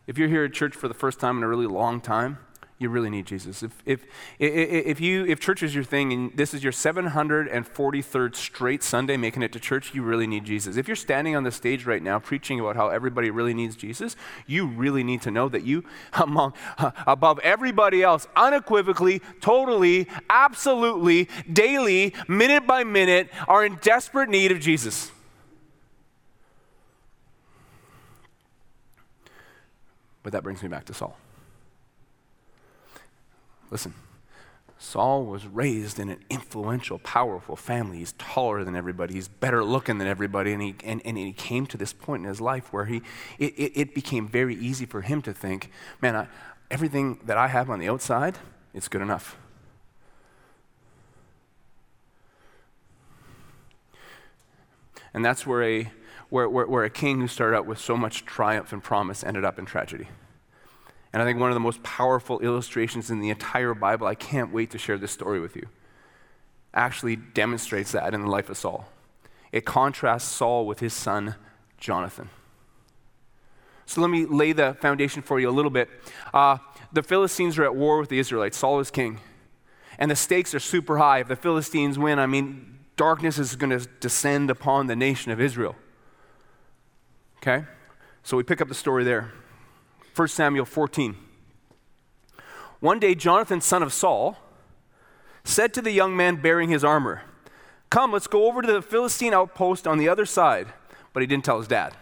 If 0.08 0.18
you're 0.18 0.30
here 0.30 0.46
at 0.46 0.54
church 0.54 0.78
for 0.78 0.88
the 0.88 0.94
first 0.94 1.20
time 1.20 1.36
in 1.36 1.44
a 1.44 1.48
really 1.50 1.68
long 1.68 2.00
time, 2.00 2.38
you 2.80 2.90
really 2.90 3.10
need 3.10 3.26
Jesus. 3.26 3.64
If, 3.64 3.82
if, 3.88 4.06
if, 4.38 5.02
you, 5.02 5.26
if 5.26 5.40
church 5.40 5.64
is 5.64 5.74
your 5.74 5.84
thing 5.84 6.14
and 6.14 6.32
this 6.38 6.54
is 6.54 6.64
your 6.64 6.72
743rd 6.72 8.36
straight 8.36 8.84
Sunday 8.84 9.18
making 9.18 9.42
it 9.42 9.52
to 9.54 9.60
church, 9.60 9.96
you 9.96 10.04
really 10.04 10.28
need 10.28 10.46
Jesus. 10.46 10.78
If 10.78 10.88
you're 10.88 10.96
standing 10.96 11.36
on 11.36 11.44
the 11.44 11.52
stage 11.52 11.88
right 11.88 12.04
now 12.04 12.20
preaching 12.20 12.60
about 12.60 12.76
how 12.76 12.90
everybody 12.90 13.32
really 13.32 13.56
needs 13.56 13.76
Jesus, 13.76 14.16
you 14.46 14.68
really 14.68 15.04
need 15.04 15.24
to 15.24 15.32
know 15.32 15.50
that 15.50 15.64
you, 15.64 15.86
among, 16.14 16.54
above 17.08 17.40
everybody 17.40 18.04
else, 18.04 18.28
unequivocally, 18.36 19.24
totally, 19.42 20.08
absolutely, 20.30 21.30
daily, 21.52 22.14
minute 22.28 22.68
by 22.68 22.84
minute, 22.84 23.30
are 23.48 23.66
in 23.66 23.78
desperate 23.82 24.30
need 24.30 24.52
of 24.52 24.60
Jesus. 24.60 25.12
But 30.22 30.34
that 30.34 30.44
brings 30.44 30.62
me 30.62 30.70
back 30.70 30.86
to 30.86 30.94
Saul. 30.94 31.18
Listen, 33.70 33.94
Saul 34.80 35.26
was 35.26 35.48
raised 35.48 36.00
in 36.00 36.10
an 36.10 36.20
influential, 36.30 37.00
powerful 37.00 37.56
family. 37.56 37.98
He's 37.98 38.14
taller 38.14 38.64
than 38.64 38.76
everybody, 38.76 39.16
he's 39.16 39.28
better 39.28 39.64
looking 39.64 39.98
than 39.98 40.08
everybody. 40.08 40.54
And 40.54 40.62
he, 40.62 40.76
and, 40.84 41.02
and 41.04 41.18
he 41.18 41.34
came 41.34 41.66
to 41.68 41.78
this 41.78 41.94
point 41.94 42.24
in 42.24 42.30
his 42.30 42.40
life 42.40 42.72
where 42.72 42.86
he, 42.86 43.02
it, 43.40 43.54
it, 43.58 43.72
it 43.76 43.96
became 43.96 44.28
very 44.28 44.56
easy 44.56 44.86
for 44.86 45.02
him 45.02 45.22
to 45.24 45.34
think, 45.34 45.72
man, 46.02 46.16
I, 46.16 46.28
everything 46.70 47.20
that 47.26 47.38
I 47.38 47.48
have 47.48 47.70
on 47.70 47.80
the 47.80 47.90
outside, 47.90 48.38
it's 48.74 48.88
good 48.88 49.02
enough. 49.02 49.38
And 55.14 55.26
that's 55.26 55.48
where 55.48 55.64
a, 55.64 55.92
where, 56.30 56.48
where, 56.48 56.68
where 56.68 56.84
a 56.84 56.90
king 56.92 57.22
who 57.22 57.28
started 57.28 57.58
out 57.58 57.66
with 57.66 57.80
so 57.80 57.98
much 57.98 58.26
triumph 58.26 58.72
and 58.72 58.84
promise 58.84 59.24
ended 59.24 59.44
up 59.44 59.58
in 59.58 59.66
tragedy. 59.66 60.08
And 61.14 61.22
I 61.22 61.26
think 61.26 61.40
one 61.40 61.50
of 61.50 61.56
the 61.56 61.62
most 61.62 61.82
powerful 61.84 62.40
illustrations 62.40 63.10
in 63.10 63.20
the 63.20 63.30
entire 63.30 63.74
Bible, 63.74 64.08
I 64.08 64.16
can't 64.16 64.52
wait 64.52 64.72
to 64.72 64.78
share 64.78 64.98
this 64.98 65.12
story 65.12 65.40
with 65.40 65.56
you, 65.56 65.68
actually 66.74 67.16
demonstrates 67.16 67.94
that 67.94 68.14
in 68.14 68.22
the 68.22 68.30
life 68.30 68.50
of 68.50 68.58
Saul. 68.58 68.88
It 69.52 69.66
contrasts 69.66 70.26
Saul 70.26 70.66
with 70.66 70.80
his 70.80 70.94
son, 70.94 71.36
Jonathan. 71.78 72.30
So 73.86 74.02
let 74.02 74.10
me 74.10 74.26
lay 74.26 74.52
the 74.52 74.76
foundation 74.82 75.22
for 75.22 75.40
you 75.40 75.50
a 75.50 75.52
little 75.52 75.72
bit. 75.72 75.90
Uh, 76.34 76.58
the 76.92 77.02
Philistines 77.02 77.58
are 77.58 77.64
at 77.64 77.76
war 77.76 78.00
with 78.00 78.10
the 78.10 78.20
Israelites. 78.20 78.58
Saul 78.58 78.80
is 78.82 78.92
king. 78.92 79.22
And 79.98 80.12
the 80.12 80.16
stakes 80.16 80.54
are 80.54 80.60
super 80.60 80.98
high. 80.98 81.20
If 81.20 81.30
the 81.30 81.36
Philistines 81.38 81.98
win, 81.98 82.20
I 82.20 82.26
mean, 82.28 82.80
darkness 82.98 83.40
is 83.40 83.56
going 83.56 83.78
to 83.78 83.88
descend 84.00 84.50
upon 84.50 84.88
the 84.88 84.96
nation 84.96 85.32
of 85.32 85.40
Israel. 85.40 85.76
Okay? 87.38 87.66
So 88.24 88.36
we 88.36 88.44
pick 88.44 88.60
up 88.60 88.68
the 88.68 88.76
story 88.76 89.06
there. 89.06 89.32
1 90.18 90.28
Samuel 90.30 90.66
14. 90.66 91.16
One 92.80 93.00
day, 93.00 93.14
Jonathan, 93.14 93.62
son 93.62 93.84
of 93.84 93.94
Saul, 93.94 94.38
said 95.44 95.76
to 95.76 95.82
the 95.82 95.92
young 95.92 96.16
man 96.16 96.38
bearing 96.38 96.70
his 96.70 96.84
armor, 96.84 97.22
Come, 97.92 98.12
let's 98.12 98.26
go 98.26 98.48
over 98.48 98.64
to 98.64 98.72
the 98.72 98.82
Philistine 98.82 99.34
outpost 99.34 99.86
on 99.86 100.00
the 100.00 100.10
other 100.10 100.26
side. 100.26 100.68
But 101.14 101.22
he 101.22 101.28
didn't 101.28 101.46
tell 101.46 101.60
his 101.60 101.68
dad. 101.68 101.96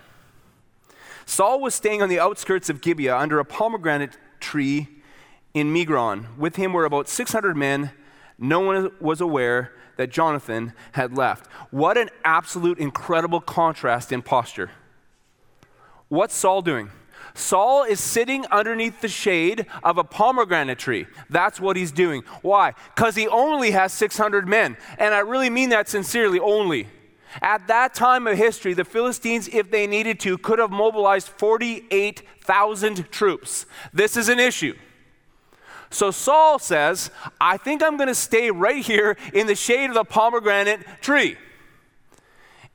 Saul 1.26 1.60
was 1.60 1.76
staying 1.76 2.02
on 2.02 2.08
the 2.08 2.20
outskirts 2.20 2.70
of 2.70 2.82
Gibeah 2.82 3.18
under 3.18 3.40
a 3.40 3.46
pomegranate 3.46 4.18
tree 4.40 4.88
in 5.54 5.74
Migron. 5.74 6.38
With 6.38 6.56
him 6.56 6.72
were 6.72 6.86
about 6.86 7.10
600 7.10 7.58
men. 7.58 7.92
No 8.38 8.62
one 8.62 8.92
was 9.02 9.20
aware 9.20 9.74
that 9.98 10.10
Jonathan 10.10 10.74
had 10.94 11.18
left. 11.18 11.48
What 11.70 11.98
an 11.98 12.10
absolute 12.24 12.80
incredible 12.80 13.42
contrast 13.42 14.12
in 14.12 14.22
posture. 14.22 14.72
What's 16.08 16.36
Saul 16.36 16.62
doing? 16.62 16.92
Saul 17.36 17.84
is 17.84 18.00
sitting 18.00 18.46
underneath 18.48 19.02
the 19.02 19.10
shade 19.10 19.66
of 19.84 19.98
a 19.98 20.04
pomegranate 20.04 20.80
tree. 20.80 21.06
That's 21.30 21.60
what 21.60 21.76
he's 21.76 21.92
doing. 21.92 22.24
Why? 22.42 22.74
Because 22.96 23.16
he 23.16 23.28
only 23.28 23.72
has 23.72 23.92
600 23.94 24.48
men. 24.48 24.78
And 24.98 25.14
I 25.14 25.20
really 25.20 25.50
mean 25.50 25.70
that 25.70 25.90
sincerely, 25.90 26.40
only. 26.40 26.88
At 27.42 27.68
that 27.68 27.94
time 27.94 28.26
of 28.28 28.38
history, 28.38 28.74
the 28.74 28.86
Philistines, 28.86 29.50
if 29.50 29.70
they 29.70 29.86
needed 29.86 30.20
to, 30.22 30.38
could 30.38 30.60
have 30.60 30.72
mobilized 30.72 31.28
48,000 31.28 33.12
troops. 33.12 33.66
This 33.94 34.16
is 34.16 34.30
an 34.30 34.40
issue. 34.40 34.74
So 35.90 36.12
Saul 36.12 36.58
says, 36.60 37.12
I 37.40 37.58
think 37.58 37.84
I'm 37.84 37.98
going 37.98 38.08
to 38.08 38.16
stay 38.16 38.50
right 38.50 38.84
here 38.84 39.18
in 39.34 39.48
the 39.48 39.56
shade 39.56 39.90
of 39.90 39.96
the 39.96 40.06
pomegranate 40.06 40.82
tree. 41.02 41.38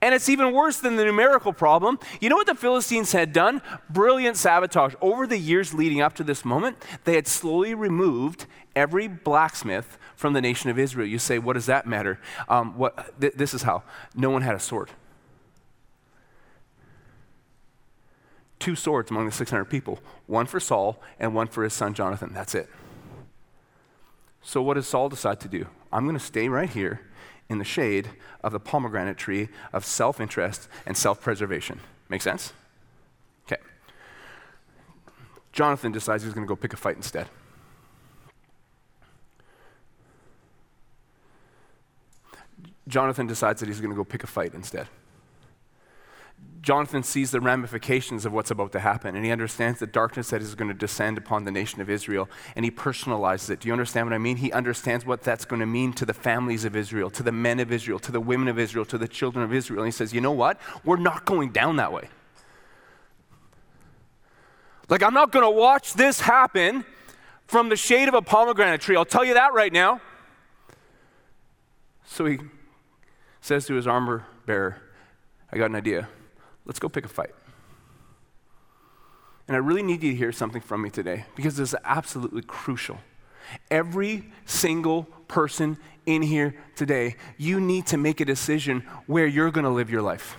And 0.02 0.14
it's 0.14 0.28
even 0.30 0.54
worse 0.54 0.78
than 0.78 0.96
the 0.96 1.04
numerical 1.04 1.52
problem. 1.52 1.98
You 2.20 2.30
know 2.30 2.36
what 2.36 2.46
the 2.46 2.54
Philistines 2.54 3.12
had 3.12 3.32
done? 3.32 3.60
Brilliant 3.90 4.36
sabotage. 4.36 4.94
Over 5.00 5.26
the 5.26 5.36
years 5.36 5.74
leading 5.74 6.00
up 6.00 6.14
to 6.14 6.24
this 6.24 6.44
moment, 6.44 6.78
they 7.04 7.14
had 7.14 7.26
slowly 7.26 7.74
removed 7.74 8.46
every 8.74 9.08
blacksmith 9.08 9.98
from 10.16 10.32
the 10.32 10.40
nation 10.40 10.70
of 10.70 10.78
Israel. 10.78 11.06
You 11.06 11.18
say, 11.18 11.38
what 11.38 11.52
does 11.52 11.66
that 11.66 11.86
matter? 11.86 12.18
Um, 12.48 12.78
what, 12.78 13.20
th- 13.20 13.34
this 13.34 13.52
is 13.52 13.62
how 13.62 13.82
no 14.14 14.30
one 14.30 14.40
had 14.42 14.54
a 14.54 14.60
sword. 14.60 14.90
Two 18.58 18.76
swords 18.76 19.10
among 19.10 19.26
the 19.26 19.32
600 19.32 19.64
people 19.66 19.98
one 20.26 20.46
for 20.46 20.60
Saul 20.60 21.02
and 21.18 21.34
one 21.34 21.46
for 21.46 21.64
his 21.64 21.72
son 21.72 21.92
Jonathan. 21.94 22.32
That's 22.32 22.54
it. 22.54 22.68
So, 24.42 24.62
what 24.62 24.74
does 24.74 24.86
Saul 24.86 25.08
decide 25.08 25.40
to 25.40 25.48
do? 25.48 25.66
I'm 25.92 26.04
going 26.04 26.16
to 26.16 26.24
stay 26.24 26.48
right 26.48 26.68
here 26.68 27.00
in 27.50 27.58
the 27.58 27.64
shade 27.64 28.10
of 28.42 28.52
the 28.52 28.60
pomegranate 28.60 29.18
tree 29.18 29.48
of 29.72 29.84
self 29.84 30.20
interest 30.20 30.68
and 30.86 30.96
self 30.96 31.20
preservation. 31.20 31.80
Make 32.08 32.22
sense? 32.22 32.54
Okay. 33.46 33.60
Jonathan 35.52 35.92
decides 35.92 36.22
he's 36.22 36.32
going 36.32 36.46
to 36.46 36.48
go 36.48 36.56
pick 36.56 36.72
a 36.72 36.76
fight 36.76 36.96
instead. 36.96 37.28
Jonathan 42.88 43.26
decides 43.26 43.60
that 43.60 43.68
he's 43.68 43.80
going 43.80 43.90
to 43.90 43.96
go 43.96 44.04
pick 44.04 44.24
a 44.24 44.26
fight 44.26 44.54
instead. 44.54 44.88
Jonathan 46.62 47.02
sees 47.02 47.30
the 47.30 47.40
ramifications 47.40 48.26
of 48.26 48.32
what's 48.32 48.50
about 48.50 48.72
to 48.72 48.80
happen, 48.80 49.16
and 49.16 49.24
he 49.24 49.30
understands 49.30 49.78
the 49.78 49.86
darkness 49.86 50.28
that 50.28 50.42
is 50.42 50.54
going 50.54 50.68
to 50.68 50.74
descend 50.74 51.16
upon 51.16 51.44
the 51.44 51.50
nation 51.50 51.80
of 51.80 51.88
Israel, 51.88 52.28
and 52.54 52.66
he 52.66 52.70
personalizes 52.70 53.48
it. 53.48 53.60
Do 53.60 53.68
you 53.68 53.72
understand 53.72 54.06
what 54.06 54.14
I 54.14 54.18
mean? 54.18 54.36
He 54.36 54.52
understands 54.52 55.06
what 55.06 55.22
that's 55.22 55.46
going 55.46 55.60
to 55.60 55.66
mean 55.66 55.94
to 55.94 56.04
the 56.04 56.12
families 56.12 56.66
of 56.66 56.76
Israel, 56.76 57.08
to 57.10 57.22
the 57.22 57.32
men 57.32 57.60
of 57.60 57.72
Israel, 57.72 57.98
to 58.00 58.12
the 58.12 58.20
women 58.20 58.46
of 58.46 58.58
Israel, 58.58 58.84
to 58.86 58.98
the 58.98 59.08
children 59.08 59.42
of 59.42 59.54
Israel. 59.54 59.80
And 59.80 59.88
he 59.88 59.96
says, 59.96 60.12
You 60.12 60.20
know 60.20 60.32
what? 60.32 60.60
We're 60.84 60.96
not 60.96 61.24
going 61.24 61.50
down 61.50 61.76
that 61.76 61.94
way. 61.94 62.10
Like, 64.90 65.02
I'm 65.02 65.14
not 65.14 65.32
going 65.32 65.44
to 65.44 65.50
watch 65.50 65.94
this 65.94 66.20
happen 66.20 66.84
from 67.46 67.70
the 67.70 67.76
shade 67.76 68.08
of 68.08 68.14
a 68.14 68.22
pomegranate 68.22 68.82
tree. 68.82 68.96
I'll 68.96 69.04
tell 69.04 69.24
you 69.24 69.34
that 69.34 69.54
right 69.54 69.72
now. 69.72 70.00
So 72.04 72.26
he 72.26 72.38
says 73.40 73.66
to 73.66 73.74
his 73.74 73.86
armor 73.86 74.26
bearer, 74.44 74.82
I 75.50 75.56
got 75.56 75.70
an 75.70 75.76
idea. 75.76 76.08
Let's 76.70 76.78
go 76.78 76.88
pick 76.88 77.04
a 77.04 77.08
fight. 77.08 77.34
And 79.48 79.56
I 79.56 79.58
really 79.58 79.82
need 79.82 80.04
you 80.04 80.12
to 80.12 80.16
hear 80.16 80.30
something 80.30 80.62
from 80.62 80.82
me 80.82 80.88
today 80.88 81.24
because 81.34 81.56
this 81.56 81.70
is 81.70 81.78
absolutely 81.82 82.42
crucial. 82.42 82.98
Every 83.72 84.30
single 84.46 85.02
person 85.26 85.78
in 86.06 86.22
here 86.22 86.54
today, 86.76 87.16
you 87.36 87.60
need 87.60 87.86
to 87.86 87.96
make 87.96 88.20
a 88.20 88.24
decision 88.24 88.84
where 89.08 89.26
you're 89.26 89.50
going 89.50 89.64
to 89.64 89.70
live 89.70 89.90
your 89.90 90.00
life. 90.00 90.36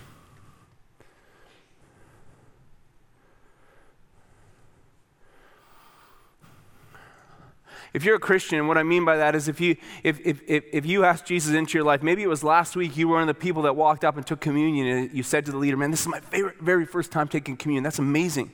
If 7.94 8.06
you're 8.06 8.16
a 8.16 8.20
Christian, 8.20 8.68
what 8.68 8.78
I 8.78 8.84
mean 8.84 9.04
by 9.04 9.18
that 9.18 9.36
is 9.36 9.50
if 9.50 9.60
you, 9.60 9.76
if, 10.04 10.20
if, 10.26 10.42
if, 10.48 10.64
if 10.72 10.86
you 10.86 11.04
asked 11.04 11.26
Jesus 11.26 11.54
into 11.54 11.78
your 11.78 11.84
life, 11.84 12.02
maybe 12.02 12.24
it 12.24 12.28
was 12.28 12.42
last 12.44 12.76
week 12.76 12.96
you 12.96 13.10
were 13.10 13.16
one 13.16 13.24
of 13.24 13.28
the 13.28 13.34
people 13.34 13.64
that 13.64 13.76
walked 13.76 14.06
up 14.06 14.16
and 14.16 14.26
took 14.26 14.40
communion 14.40 14.88
and 14.88 15.14
you 15.14 15.24
said 15.24 15.46
to 15.46 15.52
the 15.52 15.58
leader, 15.58 15.76
Man, 15.76 15.92
this 15.92 16.02
is 16.02 16.08
my 16.08 16.22
favorite, 16.22 16.60
very 16.62 16.86
first 16.86 17.12
time 17.12 17.28
taking 17.28 17.58
communion. 17.58 17.84
That's 17.84 18.00
amazing. 18.00 18.52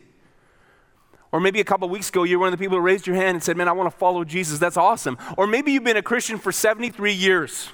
Or 1.31 1.39
maybe 1.39 1.59
a 1.59 1.63
couple 1.63 1.87
weeks 1.89 2.09
ago, 2.09 2.23
you 2.23 2.39
were 2.39 2.45
one 2.45 2.53
of 2.53 2.57
the 2.57 2.63
people 2.63 2.77
who 2.77 2.83
raised 2.83 3.05
your 3.05 3.15
hand 3.15 3.35
and 3.35 3.43
said, 3.43 3.57
Man, 3.57 3.67
I 3.67 3.73
want 3.73 3.91
to 3.91 3.97
follow 3.97 4.23
Jesus. 4.23 4.57
That's 4.57 4.77
awesome. 4.77 5.19
Or 5.37 5.45
maybe 5.45 5.71
you've 5.71 5.83
been 5.83 5.97
a 5.97 6.01
Christian 6.01 6.39
for 6.39 6.51
73 6.51 7.13
years. 7.13 7.69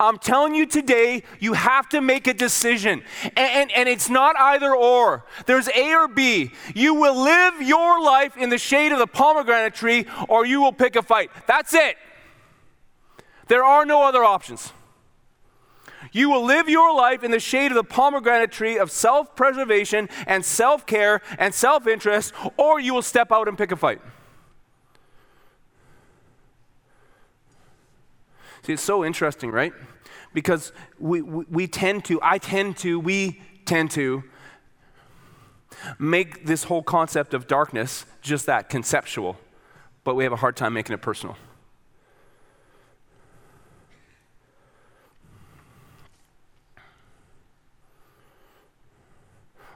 I'm 0.00 0.18
telling 0.18 0.54
you 0.54 0.66
today, 0.66 1.22
you 1.40 1.52
have 1.54 1.88
to 1.90 2.00
make 2.00 2.26
a 2.26 2.34
decision. 2.34 3.02
And, 3.22 3.36
and, 3.36 3.72
and, 3.72 3.88
it's 3.88 4.10
not 4.10 4.36
either 4.38 4.74
or. 4.74 5.24
There's 5.46 5.68
A 5.68 5.94
or 5.94 6.08
B. 6.08 6.52
You 6.74 6.94
will 6.94 7.22
live 7.22 7.62
your 7.62 8.02
life 8.02 8.36
in 8.36 8.50
the 8.50 8.58
shade 8.58 8.92
of 8.92 8.98
the 8.98 9.06
pomegranate 9.06 9.74
tree, 9.74 10.06
or 10.28 10.44
you 10.44 10.60
will 10.60 10.72
pick 10.72 10.96
a 10.96 11.02
fight. 11.02 11.30
That's 11.46 11.74
it. 11.74 11.96
There 13.48 13.64
are 13.64 13.86
no 13.86 14.02
other 14.02 14.24
options. 14.24 14.72
You 16.12 16.30
will 16.30 16.44
live 16.44 16.68
your 16.68 16.94
life 16.94 17.22
in 17.22 17.30
the 17.30 17.40
shade 17.40 17.70
of 17.70 17.76
the 17.76 17.84
pomegranate 17.84 18.50
tree 18.50 18.78
of 18.78 18.90
self 18.90 19.36
preservation 19.36 20.08
and 20.26 20.44
self 20.44 20.86
care 20.86 21.20
and 21.38 21.54
self 21.54 21.86
interest, 21.86 22.32
or 22.56 22.80
you 22.80 22.94
will 22.94 23.02
step 23.02 23.30
out 23.30 23.48
and 23.48 23.58
pick 23.58 23.72
a 23.72 23.76
fight. 23.76 24.00
See, 28.66 28.72
it's 28.72 28.82
so 28.82 29.04
interesting, 29.04 29.52
right? 29.52 29.72
Because 30.34 30.72
we, 30.98 31.22
we, 31.22 31.44
we 31.48 31.66
tend 31.68 32.04
to, 32.06 32.18
I 32.20 32.38
tend 32.38 32.76
to, 32.78 32.98
we 32.98 33.40
tend 33.64 33.92
to 33.92 34.24
make 36.00 36.46
this 36.46 36.64
whole 36.64 36.82
concept 36.82 37.32
of 37.32 37.46
darkness 37.46 38.06
just 38.22 38.44
that 38.46 38.68
conceptual, 38.68 39.36
but 40.02 40.16
we 40.16 40.24
have 40.24 40.32
a 40.32 40.36
hard 40.36 40.56
time 40.56 40.72
making 40.72 40.94
it 40.94 41.00
personal. 41.00 41.36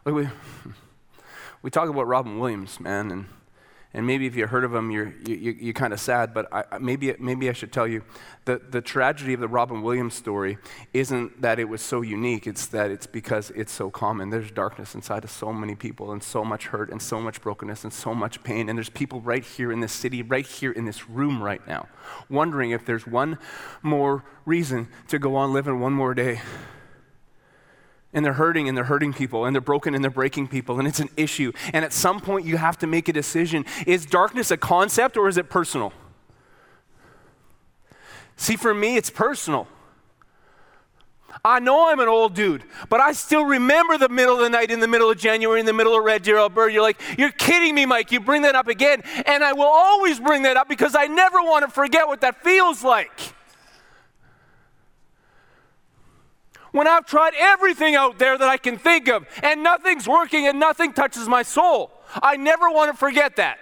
Look, 0.04 0.16
we, 0.16 0.28
we 1.62 1.70
talk 1.70 1.88
about 1.88 2.08
Robin 2.08 2.40
Williams, 2.40 2.80
man, 2.80 3.12
and 3.12 3.26
and 3.92 4.06
maybe 4.06 4.26
if 4.26 4.36
you 4.36 4.46
heard 4.46 4.62
of 4.62 4.72
him, 4.72 4.92
you're, 4.92 5.12
you, 5.26 5.34
you, 5.34 5.56
you're 5.58 5.74
kind 5.74 5.92
of 5.92 5.98
sad, 5.98 6.32
but 6.32 6.46
I, 6.52 6.78
maybe, 6.78 7.12
maybe 7.18 7.48
I 7.48 7.52
should 7.52 7.72
tell 7.72 7.88
you 7.88 8.04
that 8.44 8.70
the 8.70 8.80
tragedy 8.80 9.34
of 9.34 9.40
the 9.40 9.48
Robin 9.48 9.82
Williams 9.82 10.14
story 10.14 10.58
isn't 10.92 11.42
that 11.42 11.58
it 11.58 11.64
was 11.64 11.82
so 11.82 12.00
unique, 12.00 12.46
it's 12.46 12.66
that 12.66 12.92
it's 12.92 13.08
because 13.08 13.50
it's 13.50 13.72
so 13.72 13.90
common. 13.90 14.30
There's 14.30 14.52
darkness 14.52 14.94
inside 14.94 15.24
of 15.24 15.30
so 15.30 15.52
many 15.52 15.74
people, 15.74 16.12
and 16.12 16.22
so 16.22 16.44
much 16.44 16.66
hurt, 16.66 16.90
and 16.90 17.02
so 17.02 17.20
much 17.20 17.40
brokenness, 17.40 17.82
and 17.82 17.92
so 17.92 18.14
much 18.14 18.44
pain. 18.44 18.68
And 18.68 18.78
there's 18.78 18.90
people 18.90 19.20
right 19.20 19.44
here 19.44 19.72
in 19.72 19.80
this 19.80 19.92
city, 19.92 20.22
right 20.22 20.46
here 20.46 20.70
in 20.70 20.84
this 20.84 21.08
room 21.08 21.42
right 21.42 21.66
now, 21.66 21.88
wondering 22.28 22.70
if 22.70 22.86
there's 22.86 23.08
one 23.08 23.38
more 23.82 24.24
reason 24.46 24.88
to 25.08 25.18
go 25.18 25.34
on 25.34 25.52
living 25.52 25.80
one 25.80 25.92
more 25.92 26.14
day 26.14 26.40
and 28.12 28.24
they're 28.24 28.32
hurting 28.34 28.68
and 28.68 28.76
they're 28.76 28.84
hurting 28.84 29.12
people 29.12 29.44
and 29.44 29.54
they're 29.54 29.60
broken 29.60 29.94
and 29.94 30.02
they're 30.02 30.10
breaking 30.10 30.48
people 30.48 30.78
and 30.78 30.88
it's 30.88 31.00
an 31.00 31.08
issue. 31.16 31.52
And 31.72 31.84
at 31.84 31.92
some 31.92 32.20
point, 32.20 32.46
you 32.46 32.56
have 32.56 32.78
to 32.78 32.86
make 32.86 33.08
a 33.08 33.12
decision. 33.12 33.64
Is 33.86 34.06
darkness 34.06 34.50
a 34.50 34.56
concept 34.56 35.16
or 35.16 35.28
is 35.28 35.36
it 35.36 35.48
personal? 35.48 35.92
See, 38.36 38.56
for 38.56 38.74
me, 38.74 38.96
it's 38.96 39.10
personal. 39.10 39.68
I 41.44 41.60
know 41.60 41.90
I'm 41.90 42.00
an 42.00 42.08
old 42.08 42.34
dude, 42.34 42.64
but 42.88 43.00
I 43.00 43.12
still 43.12 43.44
remember 43.44 43.96
the 43.96 44.08
middle 44.08 44.34
of 44.34 44.40
the 44.40 44.50
night 44.50 44.70
in 44.70 44.80
the 44.80 44.88
middle 44.88 45.10
of 45.10 45.18
January 45.18 45.60
in 45.60 45.66
the 45.66 45.72
middle 45.72 45.96
of 45.96 46.04
Red 46.04 46.22
Deer, 46.22 46.38
Alberta. 46.38 46.72
You're 46.72 46.82
like, 46.82 47.00
you're 47.16 47.30
kidding 47.30 47.74
me, 47.74 47.86
Mike. 47.86 48.12
You 48.12 48.20
bring 48.20 48.42
that 48.42 48.54
up 48.54 48.68
again. 48.68 49.02
And 49.26 49.44
I 49.44 49.52
will 49.52 49.62
always 49.62 50.18
bring 50.20 50.42
that 50.42 50.56
up 50.56 50.68
because 50.68 50.94
I 50.94 51.06
never 51.06 51.38
want 51.38 51.64
to 51.64 51.70
forget 51.70 52.08
what 52.08 52.20
that 52.22 52.42
feels 52.42 52.82
like. 52.82 53.34
When 56.72 56.86
I've 56.86 57.06
tried 57.06 57.32
everything 57.36 57.96
out 57.96 58.18
there 58.18 58.38
that 58.38 58.48
I 58.48 58.56
can 58.56 58.78
think 58.78 59.08
of 59.08 59.26
and 59.42 59.62
nothing's 59.62 60.06
working 60.06 60.46
and 60.46 60.60
nothing 60.60 60.92
touches 60.92 61.28
my 61.28 61.42
soul, 61.42 61.90
I 62.22 62.36
never 62.36 62.70
want 62.70 62.92
to 62.92 62.96
forget 62.96 63.36
that. 63.36 63.58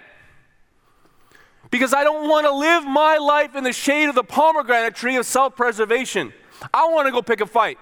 Because 1.71 1.93
I 1.93 2.03
don't 2.03 2.27
want 2.27 2.45
to 2.45 2.53
live 2.53 2.83
my 2.83 3.17
life 3.17 3.55
in 3.55 3.63
the 3.63 3.73
shade 3.73 4.09
of 4.09 4.15
the 4.15 4.23
pomegranate 4.23 4.95
tree 4.95 5.15
of 5.17 5.25
self 5.25 5.55
preservation. 5.55 6.33
I 6.73 6.87
want 6.87 7.07
to 7.07 7.11
go 7.11 7.21
pick 7.21 7.41
a 7.41 7.45
fight. 7.45 7.77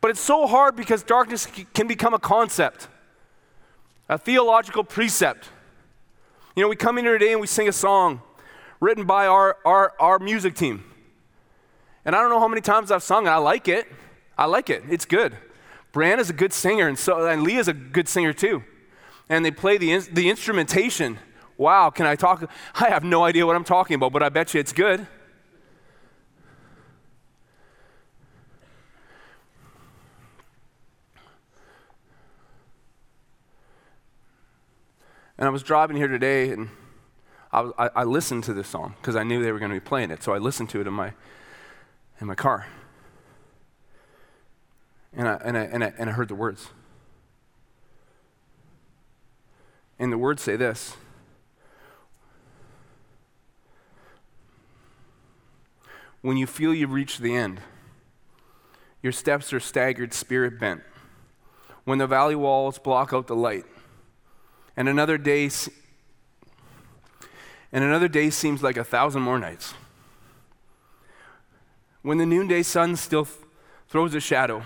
But 0.00 0.10
it's 0.10 0.20
so 0.20 0.46
hard 0.46 0.76
because 0.76 1.02
darkness 1.02 1.46
can 1.74 1.88
become 1.88 2.14
a 2.14 2.18
concept, 2.18 2.88
a 4.08 4.16
theological 4.16 4.84
precept. 4.84 5.48
You 6.54 6.62
know, 6.62 6.68
we 6.68 6.76
come 6.76 6.98
in 6.98 7.04
here 7.04 7.18
today 7.18 7.32
and 7.32 7.40
we 7.40 7.46
sing 7.46 7.68
a 7.68 7.72
song 7.72 8.20
written 8.80 9.04
by 9.04 9.26
our, 9.26 9.56
our, 9.64 9.92
our 9.98 10.18
music 10.18 10.54
team. 10.54 10.84
And 12.04 12.14
I 12.14 12.20
don't 12.20 12.30
know 12.30 12.40
how 12.40 12.48
many 12.48 12.60
times 12.60 12.90
I've 12.90 13.02
sung 13.02 13.26
it. 13.26 13.30
I 13.30 13.36
like 13.36 13.68
it. 13.68 13.86
I 14.36 14.46
like 14.46 14.70
it. 14.70 14.84
It's 14.88 15.04
good. 15.04 15.36
Bran 15.92 16.20
is 16.20 16.30
a 16.30 16.32
good 16.32 16.52
singer, 16.52 16.86
and 16.86 16.98
so 16.98 17.26
and 17.26 17.42
Leah's 17.42 17.68
a 17.68 17.72
good 17.72 18.08
singer 18.08 18.32
too. 18.32 18.62
And 19.28 19.44
they 19.44 19.50
play 19.50 19.78
the, 19.78 19.98
the 19.98 20.30
instrumentation. 20.30 21.18
Wow, 21.56 21.90
can 21.90 22.06
I 22.06 22.14
talk? 22.14 22.48
I 22.74 22.88
have 22.88 23.04
no 23.04 23.24
idea 23.24 23.46
what 23.46 23.56
I'm 23.56 23.64
talking 23.64 23.94
about, 23.94 24.12
but 24.12 24.22
I 24.22 24.28
bet 24.28 24.54
you 24.54 24.60
it's 24.60 24.72
good. 24.72 25.06
And 35.38 35.46
I 35.46 35.50
was 35.50 35.62
driving 35.62 35.96
here 35.96 36.08
today 36.08 36.50
and 36.50 36.68
I, 37.52 37.70
I, 37.78 37.90
I 37.96 38.04
listened 38.04 38.42
to 38.44 38.52
this 38.52 38.68
song 38.68 38.94
because 39.00 39.14
I 39.14 39.22
knew 39.22 39.42
they 39.42 39.52
were 39.52 39.60
going 39.60 39.70
to 39.70 39.76
be 39.76 39.80
playing 39.80 40.10
it. 40.10 40.22
So 40.22 40.34
I 40.34 40.38
listened 40.38 40.68
to 40.70 40.80
it 40.80 40.86
in 40.86 40.92
my, 40.92 41.12
in 42.20 42.26
my 42.26 42.34
car. 42.34 42.66
And 45.12 45.28
I, 45.28 45.34
and, 45.44 45.56
I, 45.56 45.62
and, 45.62 45.84
I, 45.84 45.92
and 45.98 46.10
I 46.10 46.12
heard 46.12 46.28
the 46.28 46.34
words. 46.34 46.68
And 49.98 50.12
the 50.12 50.18
words 50.18 50.42
say 50.42 50.56
this 50.56 50.96
When 56.20 56.36
you 56.36 56.46
feel 56.46 56.74
you've 56.74 56.92
reached 56.92 57.20
the 57.20 57.34
end, 57.34 57.60
your 59.02 59.12
steps 59.12 59.52
are 59.52 59.60
staggered, 59.60 60.12
spirit 60.12 60.58
bent. 60.58 60.82
When 61.84 61.98
the 61.98 62.06
valley 62.06 62.34
walls 62.34 62.78
block 62.78 63.12
out 63.12 63.28
the 63.28 63.36
light, 63.36 63.64
and 64.76 64.88
another 64.88 65.16
day 65.16 65.48
and 67.72 67.84
another 67.84 68.08
day 68.08 68.30
seems 68.30 68.62
like 68.62 68.76
a 68.76 68.84
thousand 68.84 69.22
more 69.22 69.38
nights. 69.38 69.74
When 72.02 72.18
the 72.18 72.26
noonday 72.26 72.62
sun 72.62 72.96
still 72.96 73.24
th- 73.24 73.36
throws 73.88 74.14
a 74.14 74.20
shadow, 74.20 74.62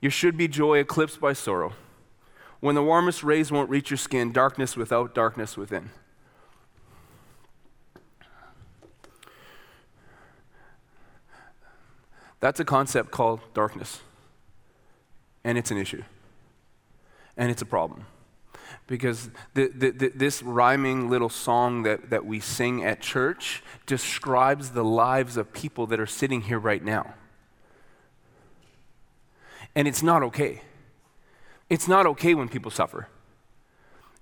your 0.00 0.10
should 0.10 0.36
be 0.36 0.48
joy 0.48 0.78
eclipsed 0.78 1.20
by 1.20 1.32
sorrow. 1.32 1.72
When 2.60 2.74
the 2.74 2.82
warmest 2.82 3.22
rays 3.22 3.50
won't 3.50 3.70
reach 3.70 3.90
your 3.90 3.96
skin, 3.96 4.32
darkness 4.32 4.76
without 4.76 5.14
darkness 5.14 5.56
within. 5.56 5.90
That's 12.40 12.60
a 12.60 12.64
concept 12.64 13.10
called 13.10 13.40
darkness. 13.54 14.00
And 15.44 15.56
it's 15.58 15.70
an 15.70 15.78
issue. 15.78 16.02
And 17.36 17.50
it's 17.50 17.62
a 17.62 17.66
problem 17.66 18.06
because 18.86 19.30
the, 19.54 19.68
the, 19.68 19.90
the, 19.90 20.08
this 20.14 20.42
rhyming 20.42 21.08
little 21.08 21.28
song 21.28 21.82
that, 21.84 22.10
that 22.10 22.26
we 22.26 22.40
sing 22.40 22.84
at 22.84 23.00
church 23.00 23.62
describes 23.86 24.70
the 24.70 24.84
lives 24.84 25.36
of 25.36 25.52
people 25.52 25.86
that 25.86 26.00
are 26.00 26.06
sitting 26.06 26.42
here 26.42 26.58
right 26.58 26.84
now. 26.84 27.14
And 29.74 29.88
it's 29.88 30.02
not 30.02 30.22
okay. 30.24 30.62
It's 31.70 31.88
not 31.88 32.06
okay 32.06 32.34
when 32.34 32.48
people 32.48 32.70
suffer. 32.70 33.08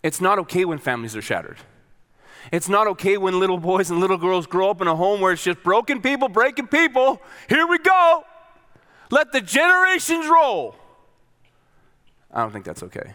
It's 0.02 0.20
not 0.20 0.38
okay 0.40 0.64
when 0.64 0.78
families 0.78 1.16
are 1.16 1.22
shattered. 1.22 1.58
It's 2.52 2.68
not 2.68 2.86
okay 2.86 3.18
when 3.18 3.38
little 3.38 3.58
boys 3.58 3.90
and 3.90 4.00
little 4.00 4.16
girls 4.16 4.46
grow 4.46 4.70
up 4.70 4.80
in 4.80 4.88
a 4.88 4.96
home 4.96 5.20
where 5.20 5.32
it's 5.32 5.42
just 5.42 5.62
broken 5.62 6.00
people 6.00 6.28
breaking 6.28 6.68
people. 6.68 7.20
Here 7.48 7.66
we 7.66 7.78
go. 7.78 8.24
Let 9.10 9.32
the 9.32 9.40
generations 9.40 10.26
roll. 10.28 10.76
I 12.32 12.40
don't 12.42 12.52
think 12.52 12.64
that's 12.64 12.82
okay. 12.84 13.14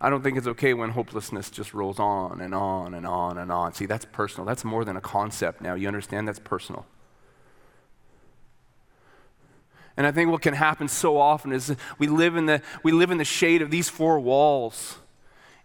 I 0.00 0.08
don't 0.08 0.22
think 0.22 0.38
it's 0.38 0.46
okay 0.46 0.72
when 0.72 0.90
hopelessness 0.90 1.50
just 1.50 1.74
rolls 1.74 1.98
on 1.98 2.40
and 2.40 2.54
on 2.54 2.94
and 2.94 3.06
on 3.06 3.36
and 3.36 3.52
on. 3.52 3.74
See, 3.74 3.84
that's 3.84 4.06
personal. 4.06 4.46
That's 4.46 4.64
more 4.64 4.84
than 4.84 4.96
a 4.96 5.00
concept 5.00 5.60
now. 5.60 5.74
You 5.74 5.88
understand? 5.88 6.26
That's 6.26 6.38
personal. 6.38 6.86
And 9.98 10.06
I 10.06 10.12
think 10.12 10.30
what 10.30 10.40
can 10.40 10.54
happen 10.54 10.88
so 10.88 11.18
often 11.18 11.52
is 11.52 11.76
we 11.98 12.06
live 12.06 12.34
in 12.34 12.46
the, 12.46 12.62
we 12.82 12.92
live 12.92 13.10
in 13.10 13.18
the 13.18 13.24
shade 13.24 13.60
of 13.60 13.70
these 13.70 13.90
four 13.90 14.18
walls. 14.18 14.96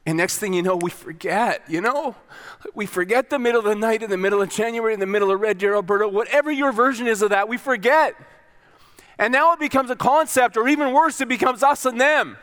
And 0.06 0.18
next 0.18 0.40
thing 0.40 0.54
you 0.54 0.62
know, 0.62 0.76
we 0.76 0.92
forget, 0.92 1.62
you 1.70 1.80
know? 1.80 2.16
We 2.74 2.86
forget 2.86 3.30
the 3.30 3.40
middle 3.40 3.60
of 3.60 3.66
the 3.66 3.76
night, 3.76 4.04
in 4.04 4.10
the 4.10 4.18
middle 4.18 4.42
of 4.42 4.50
January, 4.50 4.94
in 4.94 5.00
the 5.00 5.06
middle 5.06 5.32
of 5.32 5.40
Red 5.40 5.60
Deer, 5.60 5.76
Alberta, 5.76 6.10
whatever 6.10 6.52
your 6.52 6.74
version 6.74 7.08
is 7.08 7.22
of 7.22 7.30
that, 7.30 7.48
we 7.48 7.58
forget. 7.58 8.16
And 9.18 9.32
now 9.32 9.54
it 9.54 9.60
becomes 9.60 9.90
a 9.90 9.96
concept, 9.96 10.58
or 10.58 10.68
even 10.68 10.92
worse, 10.94 11.22
it 11.22 11.30
becomes 11.30 11.64
us 11.64 11.86
and 11.86 12.00
them 12.00 12.38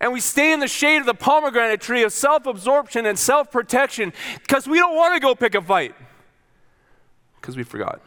and 0.00 0.12
we 0.12 0.20
stay 0.20 0.52
in 0.52 0.60
the 0.60 0.68
shade 0.68 0.98
of 0.98 1.06
the 1.06 1.14
pomegranate 1.14 1.80
tree 1.80 2.02
of 2.02 2.12
self 2.12 2.46
absorption 2.46 3.06
and 3.06 3.18
self 3.18 3.50
protection 3.50 4.12
because 4.34 4.66
we 4.66 4.78
don't 4.78 4.96
want 4.96 5.14
to 5.14 5.20
go 5.20 5.34
pick 5.34 5.54
a 5.54 5.62
fight 5.62 5.94
because 7.40 7.56
we 7.56 7.62
forgot. 7.62 8.00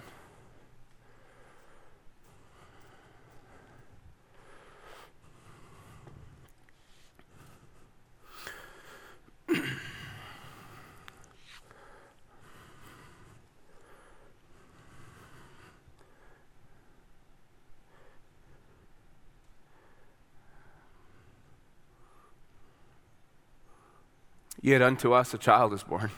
Yet 24.62 24.82
unto 24.82 25.14
us 25.14 25.34
a 25.34 25.38
child 25.38 25.74
is 25.74 25.84
born. 25.84 26.12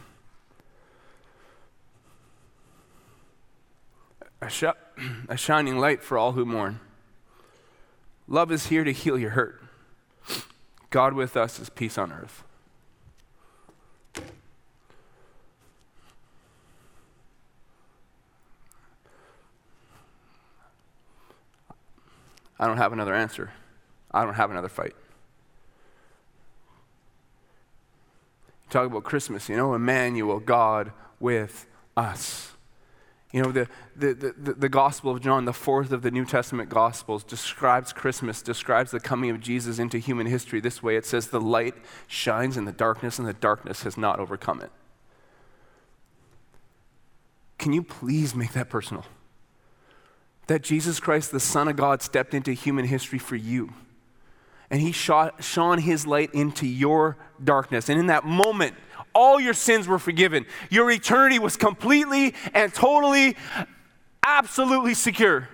A, 4.41 4.49
sh- 4.49 4.65
a 5.29 5.37
shining 5.37 5.77
light 5.77 6.03
for 6.03 6.17
all 6.17 6.33
who 6.33 6.45
mourn. 6.45 6.81
Love 8.27 8.51
is 8.51 8.67
here 8.67 8.83
to 8.83 8.91
heal 8.91 9.17
your 9.17 9.31
hurt. 9.31 9.61
God 10.89 11.13
with 11.13 11.37
us 11.37 11.59
is 11.59 11.69
peace 11.69 11.97
on 11.97 12.11
earth. 12.11 12.43
I 22.59 22.67
don't 22.67 22.77
have 22.77 22.93
another 22.93 23.13
answer. 23.13 23.51
I 24.11 24.23
don't 24.23 24.35
have 24.35 24.51
another 24.51 24.69
fight. 24.69 24.95
Talk 28.73 28.87
about 28.87 29.03
Christmas, 29.03 29.47
you 29.47 29.55
know, 29.55 29.73
Emmanuel, 29.73 30.39
God 30.39 30.91
with 31.19 31.67
us. 31.95 32.51
You 33.31 33.41
know, 33.41 33.51
the, 33.51 33.67
the, 33.95 34.13
the, 34.13 34.53
the, 34.53 34.69
Gospel 34.69 35.11
of 35.11 35.19
John, 35.19 35.45
the 35.45 35.53
fourth 35.53 35.91
of 35.91 36.03
the 36.03 36.11
New 36.11 36.23
Testament 36.23 36.69
Gospels, 36.69 37.23
describes 37.23 37.91
Christmas, 37.91 38.43
describes 38.43 38.91
the 38.91 38.99
coming 38.99 39.31
of 39.31 39.39
Jesus 39.39 39.79
into 39.79 39.97
human 39.97 40.27
history 40.27 40.59
this 40.59 40.83
way. 40.83 40.97
It 40.97 41.05
says, 41.05 41.27
The 41.27 41.41
light 41.41 41.73
shines 42.05 42.57
in 42.57 42.65
the 42.65 42.71
darkness, 42.71 43.17
and 43.17 43.27
the 43.27 43.33
darkness 43.33 43.83
has 43.83 43.97
not 43.97 44.19
overcome 44.19 44.61
it. 44.61 44.71
Can 47.57 47.73
you 47.73 47.81
please 47.81 48.35
make 48.35 48.53
that 48.53 48.69
personal? 48.69 49.03
That 50.45 50.61
Jesus 50.61 50.99
Christ, 50.99 51.31
the 51.31 51.39
Son 51.39 51.67
of 51.67 51.75
God, 51.75 52.03
stepped 52.03 52.35
into 52.35 52.51
human 52.51 52.85
history 52.85 53.17
for 53.17 53.35
you 53.35 53.73
and 54.73 54.81
he 54.81 54.91
shone 54.91 55.77
his 55.77 56.07
light 56.07 56.33
into 56.33 56.65
your 56.65 57.15
darkness. 57.43 57.89
And 57.89 57.99
in 57.99 58.07
that 58.07 58.25
moment, 58.25 58.73
all 59.13 59.39
your 59.39 59.53
sins 59.53 59.87
were 59.87 59.99
forgiven. 59.99 60.47
Your 60.71 60.89
eternity 60.89 61.37
was 61.37 61.55
completely 61.55 62.33
and 62.55 62.73
totally, 62.73 63.37
absolutely 64.25 64.95
secure. 64.95 65.47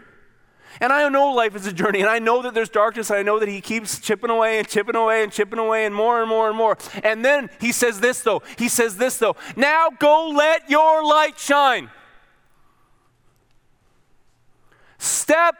And 0.79 0.93
I 0.93 1.10
know 1.10 1.34
life 1.34 1.53
is 1.53 1.67
a 1.67 1.73
journey, 1.73 1.99
and 1.99 2.10
I 2.10 2.19
know 2.19 2.41
that 2.43 2.53
there's 2.53 2.69
darkness, 2.69 3.10
and 3.10 3.19
I 3.19 3.23
know 3.23 3.39
that 3.39 3.49
He 3.49 3.60
keeps 3.60 3.99
chipping 3.99 4.29
away 4.29 4.58
and 4.58 4.65
chipping 4.65 4.95
away 4.95 5.21
and 5.21 5.34
chipping 5.34 5.60
away 5.60 5.86
and 5.86 5.93
more 5.93 6.21
and 6.21 6.29
more 6.29 6.47
and 6.47 6.58
more. 6.58 6.77
And 7.03 7.25
then 7.25 7.49
He 7.60 7.73
says 7.73 7.99
this, 7.99 8.21
though. 8.21 8.41
He 8.58 8.69
says 8.69 8.95
this, 8.95 9.17
though. 9.17 9.36
Now 9.58 9.89
go 9.99 10.29
let 10.29 10.69
your 10.69 11.03
light 11.03 11.38
shine. 11.38 11.89
Step 14.97 15.55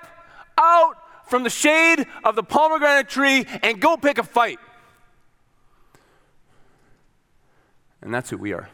out 0.58 0.96
from 1.30 1.44
the 1.44 1.50
shade 1.50 2.06
of 2.24 2.36
the 2.36 2.44
pomegranate 2.44 3.08
tree 3.08 3.46
and 3.64 3.80
go 3.80 3.96
pick 3.96 4.18
a 4.18 4.24
fight. 4.24 4.60
And 8.02 8.14
that's 8.14 8.30
who 8.30 8.38
we 8.38 8.54
are. 8.54 8.70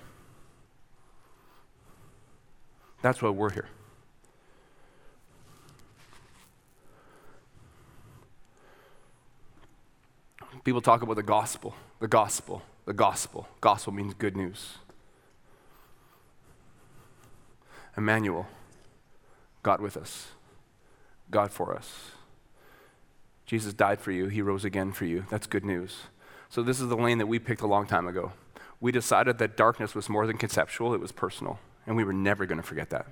That's 3.02 3.22
why 3.22 3.30
we're 3.30 3.52
here. 3.52 3.68
People 10.64 10.82
talk 10.82 11.04
about 11.04 11.16
the 11.16 11.24
gospel, 11.24 11.76
the 12.00 12.08
gospel, 12.08 12.64
the 12.86 12.94
gospel. 12.94 13.48
Gospel 13.62 13.94
means 13.94 14.16
good 14.16 14.36
news. 14.36 14.80
Emmanuel, 17.96 18.48
God 19.62 19.80
with 19.80 19.96
us, 19.96 20.30
God 21.30 21.52
for 21.52 21.76
us. 21.76 22.12
Jesus 23.46 23.74
died 23.74 24.00
for 24.00 24.12
you, 24.12 24.28
He 24.28 24.42
rose 24.42 24.66
again 24.66 24.92
for 24.92 25.06
you. 25.06 25.26
That's 25.30 25.48
good 25.48 25.66
news. 25.66 26.04
So, 26.50 26.64
this 26.64 26.80
is 26.80 26.90
the 26.90 26.98
lane 26.98 27.18
that 27.18 27.28
we 27.28 27.40
picked 27.40 27.62
a 27.62 27.68
long 27.68 27.88
time 27.88 28.08
ago. 28.08 28.32
We 28.80 28.92
decided 28.92 29.38
that 29.40 29.58
darkness 29.58 29.96
was 29.96 30.10
more 30.10 30.28
than 30.28 30.38
conceptual, 30.38 30.94
it 30.94 31.00
was 31.00 31.12
personal, 31.12 31.60
and 31.86 31.96
we 31.96 32.04
were 32.04 32.14
never 32.14 32.46
going 32.46 32.60
to 32.60 32.68
forget 32.68 32.90
that. 32.92 33.08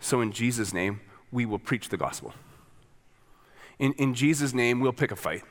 So, 0.00 0.20
in 0.20 0.32
Jesus' 0.32 0.72
name, 0.72 1.00
we 1.30 1.46
will 1.46 1.58
preach 1.58 1.88
the 1.88 1.96
gospel. 1.96 2.34
In, 3.78 3.92
in 3.94 4.14
Jesus' 4.14 4.54
name, 4.54 4.80
we'll 4.80 4.92
pick 4.92 5.10
a 5.10 5.16
fight. 5.16 5.42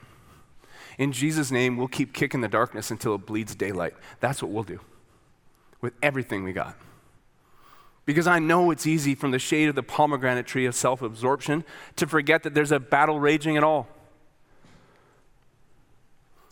In 0.97 1.11
Jesus' 1.11 1.51
name, 1.51 1.77
we'll 1.77 1.87
keep 1.87 2.13
kicking 2.13 2.41
the 2.41 2.47
darkness 2.47 2.91
until 2.91 3.15
it 3.15 3.25
bleeds 3.25 3.55
daylight. 3.55 3.93
That's 4.19 4.41
what 4.41 4.51
we'll 4.51 4.63
do 4.63 4.79
with 5.81 5.93
everything 6.01 6.43
we 6.43 6.53
got. 6.53 6.77
Because 8.05 8.27
I 8.27 8.39
know 8.39 8.71
it's 8.71 8.85
easy 8.85 9.15
from 9.15 9.31
the 9.31 9.39
shade 9.39 9.69
of 9.69 9.75
the 9.75 9.83
pomegranate 9.83 10.45
tree 10.45 10.65
of 10.65 10.75
self 10.75 11.01
absorption 11.01 11.63
to 11.95 12.05
forget 12.05 12.43
that 12.43 12.53
there's 12.53 12.71
a 12.71 12.79
battle 12.79 13.19
raging 13.19 13.55
at 13.57 13.63
all. 13.63 13.87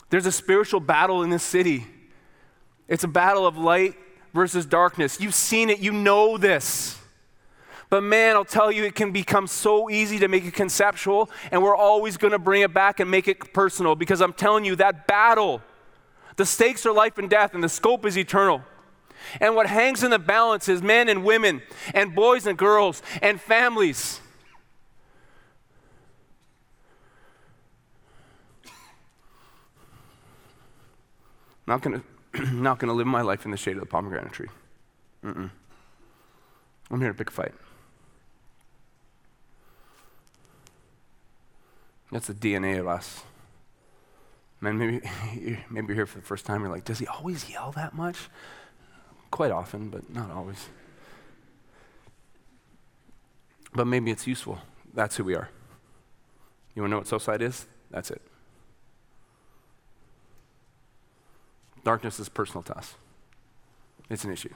There's 0.09 0.25
a 0.25 0.31
spiritual 0.31 0.79
battle 0.79 1.23
in 1.23 1.29
this 1.29 1.43
city. 1.43 1.85
It's 2.87 3.03
a 3.03 3.07
battle 3.07 3.47
of 3.47 3.57
light 3.57 3.95
versus 4.33 4.65
darkness. 4.65 5.19
You've 5.19 5.35
seen 5.35 5.69
it, 5.69 5.79
you 5.79 5.91
know 5.91 6.37
this. 6.37 6.97
But 7.89 8.03
man, 8.03 8.37
I'll 8.37 8.45
tell 8.45 8.71
you, 8.71 8.85
it 8.85 8.95
can 8.95 9.11
become 9.11 9.47
so 9.47 9.89
easy 9.89 10.19
to 10.19 10.29
make 10.29 10.45
it 10.45 10.53
conceptual, 10.53 11.29
and 11.51 11.61
we're 11.61 11.75
always 11.75 12.15
going 12.15 12.31
to 12.31 12.39
bring 12.39 12.61
it 12.61 12.73
back 12.73 13.01
and 13.01 13.11
make 13.11 13.27
it 13.27 13.53
personal 13.53 13.95
because 13.95 14.21
I'm 14.21 14.31
telling 14.31 14.63
you, 14.63 14.77
that 14.77 15.07
battle, 15.07 15.61
the 16.37 16.45
stakes 16.45 16.85
are 16.85 16.93
life 16.93 17.17
and 17.17 17.29
death, 17.29 17.53
and 17.53 17.61
the 17.61 17.69
scope 17.69 18.05
is 18.05 18.17
eternal. 18.17 18.61
And 19.39 19.55
what 19.55 19.67
hangs 19.67 20.03
in 20.03 20.11
the 20.11 20.19
balance 20.19 20.67
is 20.69 20.81
men 20.81 21.09
and 21.09 21.23
women, 21.23 21.61
and 21.93 22.15
boys 22.15 22.45
and 22.47 22.57
girls, 22.57 23.01
and 23.21 23.39
families. 23.39 24.19
Not 31.67 31.81
gonna, 31.81 32.03
not 32.51 32.79
gonna 32.79 32.93
live 32.93 33.07
my 33.07 33.21
life 33.21 33.45
in 33.45 33.51
the 33.51 33.57
shade 33.57 33.77
of 33.77 33.81
the 33.81 33.85
pomegranate 33.85 34.33
tree. 34.33 34.49
Mm-mm. 35.23 35.49
I'm 36.89 36.99
here 36.99 37.09
to 37.09 37.17
pick 37.17 37.29
a 37.29 37.31
fight. 37.31 37.53
That's 42.11 42.27
the 42.27 42.33
DNA 42.33 42.79
of 42.79 42.87
us. 42.87 43.23
Man, 44.59 44.77
maybe, 44.77 45.01
maybe 45.69 45.87
you're 45.87 45.95
here 45.95 46.05
for 46.05 46.19
the 46.19 46.25
first 46.25 46.45
time, 46.45 46.61
you're 46.61 46.69
like, 46.69 46.85
does 46.85 46.99
he 46.99 47.07
always 47.07 47.49
yell 47.49 47.71
that 47.71 47.93
much? 47.93 48.17
Quite 49.31 49.51
often, 49.51 49.89
but 49.89 50.13
not 50.13 50.29
always. 50.29 50.67
But 53.73 53.87
maybe 53.87 54.11
it's 54.11 54.27
useful. 54.27 54.59
That's 54.93 55.15
who 55.15 55.23
we 55.23 55.35
are. 55.35 55.49
You 56.75 56.81
want 56.81 56.89
to 56.89 56.91
know 56.91 56.97
what 56.99 57.07
Southside 57.07 57.41
is? 57.41 57.65
That's 57.89 58.11
it. 58.11 58.21
Darkness 61.83 62.19
is 62.19 62.29
personal 62.29 62.61
to 62.63 62.77
us, 62.77 62.95
it's 64.09 64.23
an 64.23 64.31
issue. 64.31 64.53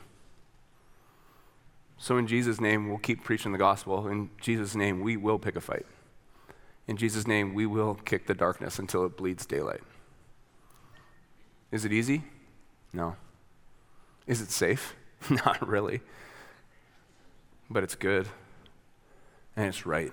So, 1.97 2.17
in 2.17 2.27
Jesus' 2.27 2.59
name, 2.59 2.89
we'll 2.89 2.97
keep 2.97 3.23
preaching 3.23 3.53
the 3.53 3.57
gospel. 3.57 4.07
In 4.07 4.29
Jesus' 4.41 4.75
name, 4.75 4.99
we 4.99 5.15
will 5.15 5.39
pick 5.39 5.55
a 5.55 5.61
fight. 5.61 5.85
In 6.87 6.97
Jesus' 6.97 7.25
name, 7.25 7.53
we 7.53 7.65
will 7.65 7.95
kick 7.95 8.27
the 8.27 8.33
darkness 8.33 8.79
until 8.79 9.05
it 9.05 9.15
bleeds 9.17 9.45
daylight. 9.45 9.81
Is 11.71 11.85
it 11.85 11.93
easy? 11.93 12.23
No. 12.93 13.15
Is 14.27 14.41
it 14.41 14.51
safe? 14.51 14.95
Not 15.29 15.67
really. 15.67 16.01
But 17.69 17.83
it's 17.83 17.95
good. 17.95 18.27
And 19.55 19.67
it's 19.67 19.85
right. 19.85 20.11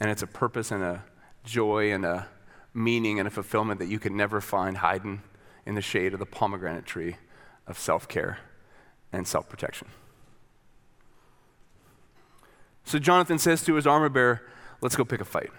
And 0.00 0.10
it's 0.10 0.22
a 0.22 0.26
purpose 0.26 0.70
and 0.70 0.82
a 0.82 1.04
joy 1.44 1.92
and 1.92 2.04
a 2.04 2.26
meaning 2.74 3.18
and 3.18 3.28
a 3.28 3.30
fulfillment 3.30 3.78
that 3.78 3.86
you 3.86 3.98
can 3.98 4.16
never 4.16 4.40
find 4.40 4.78
hiding 4.78 5.22
in 5.64 5.74
the 5.74 5.80
shade 5.80 6.12
of 6.12 6.18
the 6.18 6.26
pomegranate 6.26 6.86
tree 6.86 7.16
of 7.66 7.78
self 7.78 8.08
care 8.08 8.38
and 9.12 9.26
self 9.28 9.48
protection. 9.48 9.88
So 12.84 12.98
Jonathan 12.98 13.38
says 13.38 13.62
to 13.64 13.74
his 13.74 13.86
armor 13.86 14.08
bearer, 14.08 14.42
Let's 14.80 14.96
go 14.96 15.04
pick 15.04 15.20
a 15.20 15.24
fight. 15.24 15.50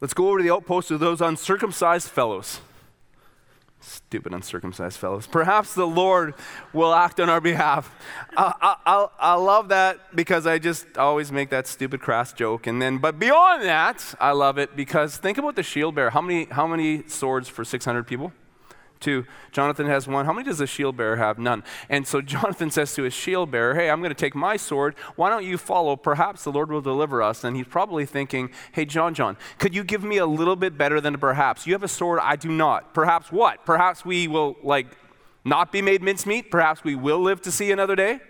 Let's 0.00 0.14
go 0.14 0.28
over 0.28 0.38
to 0.38 0.42
the 0.42 0.52
outpost 0.52 0.90
of 0.90 0.98
those 0.98 1.20
uncircumcised 1.20 2.08
fellows. 2.08 2.60
Stupid 3.84 4.32
uncircumcised 4.32 4.96
fellows. 4.96 5.26
Perhaps 5.26 5.74
the 5.74 5.86
Lord 5.86 6.34
will 6.72 6.94
act 6.94 7.18
on 7.18 7.28
our 7.28 7.40
behalf. 7.40 7.92
I, 8.36 8.76
I, 8.86 9.06
I, 9.18 9.34
love 9.34 9.70
that 9.70 10.14
because 10.14 10.46
I 10.46 10.60
just 10.60 10.96
always 10.96 11.32
make 11.32 11.50
that 11.50 11.66
stupid 11.66 12.00
crass 12.00 12.32
joke. 12.32 12.68
And 12.68 12.80
then, 12.80 12.98
but 12.98 13.18
beyond 13.18 13.64
that, 13.64 14.14
I 14.20 14.30
love 14.30 14.56
it 14.56 14.76
because 14.76 15.16
think 15.16 15.36
about 15.36 15.56
the 15.56 15.64
shield 15.64 15.96
bearer. 15.96 16.10
How 16.10 16.20
many, 16.20 16.44
how 16.44 16.68
many 16.68 17.02
swords 17.08 17.48
for 17.48 17.64
600 17.64 18.06
people? 18.06 18.32
Two. 19.02 19.26
Jonathan 19.50 19.88
has 19.88 20.06
one. 20.06 20.26
How 20.26 20.32
many 20.32 20.44
does 20.44 20.58
the 20.58 20.66
shield 20.66 20.96
bearer 20.96 21.16
have? 21.16 21.36
None. 21.36 21.64
And 21.88 22.06
so 22.06 22.20
Jonathan 22.22 22.70
says 22.70 22.94
to 22.94 23.02
his 23.02 23.12
shield 23.12 23.50
bearer, 23.50 23.74
Hey, 23.74 23.90
I'm 23.90 24.00
going 24.00 24.10
to 24.10 24.14
take 24.14 24.34
my 24.34 24.56
sword. 24.56 24.94
Why 25.16 25.28
don't 25.28 25.44
you 25.44 25.58
follow? 25.58 25.96
Perhaps 25.96 26.44
the 26.44 26.52
Lord 26.52 26.70
will 26.70 26.80
deliver 26.80 27.20
us. 27.20 27.42
And 27.42 27.56
he's 27.56 27.66
probably 27.66 28.06
thinking, 28.06 28.50
Hey, 28.70 28.84
John, 28.84 29.12
John, 29.12 29.36
could 29.58 29.74
you 29.74 29.82
give 29.82 30.04
me 30.04 30.18
a 30.18 30.26
little 30.26 30.56
bit 30.56 30.78
better 30.78 31.00
than 31.00 31.18
perhaps? 31.18 31.66
You 31.66 31.72
have 31.72 31.82
a 31.82 31.88
sword, 31.88 32.20
I 32.22 32.36
do 32.36 32.48
not. 32.48 32.94
Perhaps 32.94 33.32
what? 33.32 33.66
Perhaps 33.66 34.04
we 34.04 34.28
will, 34.28 34.56
like, 34.62 34.86
not 35.44 35.72
be 35.72 35.82
made 35.82 36.00
mincemeat. 36.00 36.50
Perhaps 36.50 36.84
we 36.84 36.94
will 36.94 37.20
live 37.20 37.42
to 37.42 37.50
see 37.50 37.72
another 37.72 37.96
day. 37.96 38.20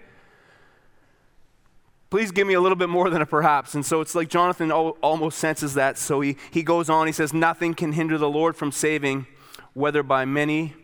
Please 2.09 2.31
give 2.31 2.47
me 2.47 2.55
a 2.55 2.61
little 2.61 2.77
bit 2.77 2.89
more 2.89 3.11
than 3.11 3.23
a 3.23 3.27
perhaps. 3.27 3.75
And 3.75 3.85
so 3.85 4.01
it's 4.01 4.15
like 4.15 4.29
Jonathan 4.29 4.71
almost 4.71 5.39
senses 5.39 5.75
that. 5.75 5.99
So 5.99 6.23
he, 6.23 6.37
he 6.51 6.63
goes 6.63 6.89
on. 6.89 7.07
He 7.07 7.13
says, 7.13 7.35
Nothing 7.35 7.75
can 7.75 7.93
hinder 7.93 8.17
the 8.17 8.29
Lord 8.29 8.57
from 8.57 8.73
saving 8.73 9.27
whether 9.75 10.03
by 10.03 10.25
many 10.25 10.75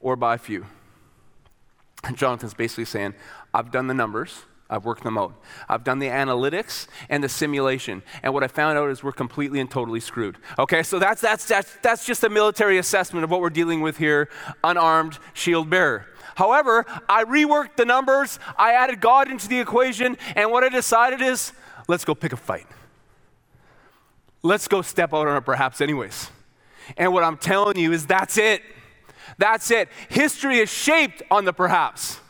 or 0.00 0.16
by 0.16 0.36
few. 0.36 0.66
And 2.04 2.16
Jonathan's 2.16 2.54
basically 2.54 2.84
saying, 2.84 3.14
I've 3.54 3.70
done 3.70 3.86
the 3.86 3.94
numbers. 3.94 4.42
I've 4.68 4.86
worked 4.86 5.04
them 5.04 5.18
out. 5.18 5.34
I've 5.68 5.84
done 5.84 5.98
the 5.98 6.06
analytics 6.06 6.86
and 7.10 7.22
the 7.22 7.28
simulation. 7.28 8.02
And 8.22 8.32
what 8.32 8.42
I 8.42 8.48
found 8.48 8.78
out 8.78 8.88
is 8.88 9.04
we're 9.04 9.12
completely 9.12 9.60
and 9.60 9.70
totally 9.70 10.00
screwed. 10.00 10.38
Okay, 10.58 10.82
so 10.82 10.98
that's, 10.98 11.20
that's, 11.20 11.44
that's, 11.46 11.76
that's 11.82 12.06
just 12.06 12.24
a 12.24 12.30
military 12.30 12.78
assessment 12.78 13.22
of 13.22 13.30
what 13.30 13.42
we're 13.42 13.50
dealing 13.50 13.82
with 13.82 13.98
here 13.98 14.30
unarmed 14.64 15.18
shield 15.34 15.68
bearer. 15.68 16.06
However, 16.36 16.86
I 17.06 17.24
reworked 17.24 17.76
the 17.76 17.84
numbers, 17.84 18.38
I 18.56 18.72
added 18.72 19.02
God 19.02 19.30
into 19.30 19.46
the 19.46 19.60
equation, 19.60 20.16
and 20.34 20.50
what 20.50 20.64
I 20.64 20.70
decided 20.70 21.20
is 21.20 21.52
let's 21.86 22.06
go 22.06 22.14
pick 22.14 22.32
a 22.32 22.38
fight. 22.38 22.66
Let's 24.42 24.68
go 24.68 24.80
step 24.80 25.12
out 25.12 25.28
on 25.28 25.36
it 25.36 25.42
perhaps, 25.42 25.82
anyways. 25.82 26.30
And 26.96 27.12
what 27.12 27.24
I'm 27.24 27.36
telling 27.36 27.78
you 27.78 27.92
is 27.92 28.06
that's 28.06 28.38
it. 28.38 28.62
That's 29.38 29.70
it. 29.70 29.88
History 30.08 30.58
is 30.58 30.70
shaped 30.70 31.22
on 31.30 31.44
the 31.44 31.52
perhaps. 31.52 32.20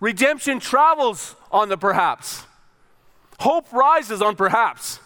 Redemption 0.00 0.60
travels 0.60 1.36
on 1.50 1.68
the 1.68 1.76
perhaps. 1.76 2.44
Hope 3.40 3.72
rises 3.72 4.22
on 4.22 4.36
perhaps. 4.36 5.00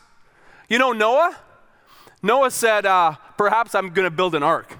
You 0.68 0.78
know 0.78 0.92
Noah? 0.92 1.36
Noah 2.22 2.50
said, 2.50 2.86
uh, 2.86 3.16
Perhaps 3.36 3.74
I'm 3.74 3.90
going 3.90 4.04
to 4.06 4.14
build 4.14 4.34
an 4.34 4.42
ark. 4.42 4.78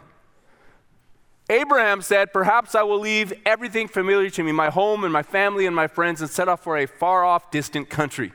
Abraham 1.50 2.02
said, 2.02 2.32
Perhaps 2.32 2.74
I 2.74 2.82
will 2.84 3.00
leave 3.00 3.32
everything 3.44 3.88
familiar 3.88 4.30
to 4.30 4.42
me, 4.42 4.52
my 4.52 4.70
home 4.70 5.04
and 5.04 5.12
my 5.12 5.22
family 5.22 5.66
and 5.66 5.74
my 5.74 5.88
friends, 5.88 6.20
and 6.20 6.30
set 6.30 6.48
off 6.48 6.62
for 6.62 6.78
a 6.78 6.86
far 6.86 7.24
off, 7.24 7.50
distant 7.50 7.90
country 7.90 8.32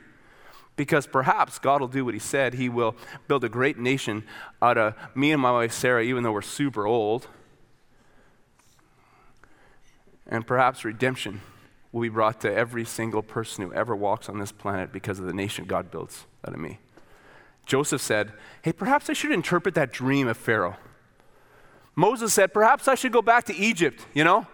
because 0.80 1.06
perhaps 1.06 1.58
God 1.58 1.82
will 1.82 1.88
do 1.88 2.06
what 2.06 2.14
He 2.14 2.20
said. 2.20 2.54
He 2.54 2.70
will 2.70 2.96
build 3.28 3.44
a 3.44 3.50
great 3.50 3.76
nation 3.78 4.24
out 4.62 4.78
of 4.78 4.94
me 5.14 5.30
and 5.30 5.42
my 5.42 5.52
wife 5.52 5.74
Sarah, 5.74 6.02
even 6.02 6.22
though 6.22 6.32
we're 6.32 6.40
super 6.40 6.86
old. 6.86 7.26
And 10.26 10.46
perhaps 10.46 10.82
redemption 10.82 11.42
will 11.92 12.00
be 12.00 12.08
brought 12.08 12.40
to 12.40 12.50
every 12.50 12.86
single 12.86 13.22
person 13.22 13.62
who 13.62 13.74
ever 13.74 13.94
walks 13.94 14.30
on 14.30 14.38
this 14.38 14.52
planet 14.52 14.90
because 14.90 15.18
of 15.18 15.26
the 15.26 15.34
nation 15.34 15.66
God 15.66 15.90
builds 15.90 16.24
out 16.48 16.54
of 16.54 16.60
me. 16.60 16.78
Joseph 17.66 18.00
said, 18.00 18.32
Hey, 18.62 18.72
perhaps 18.72 19.10
I 19.10 19.12
should 19.12 19.32
interpret 19.32 19.74
that 19.74 19.92
dream 19.92 20.28
of 20.28 20.38
Pharaoh. 20.38 20.76
Moses 21.94 22.32
said, 22.32 22.54
Perhaps 22.54 22.88
I 22.88 22.94
should 22.94 23.12
go 23.12 23.20
back 23.20 23.44
to 23.44 23.54
Egypt, 23.54 24.06
you 24.14 24.24
know, 24.24 24.46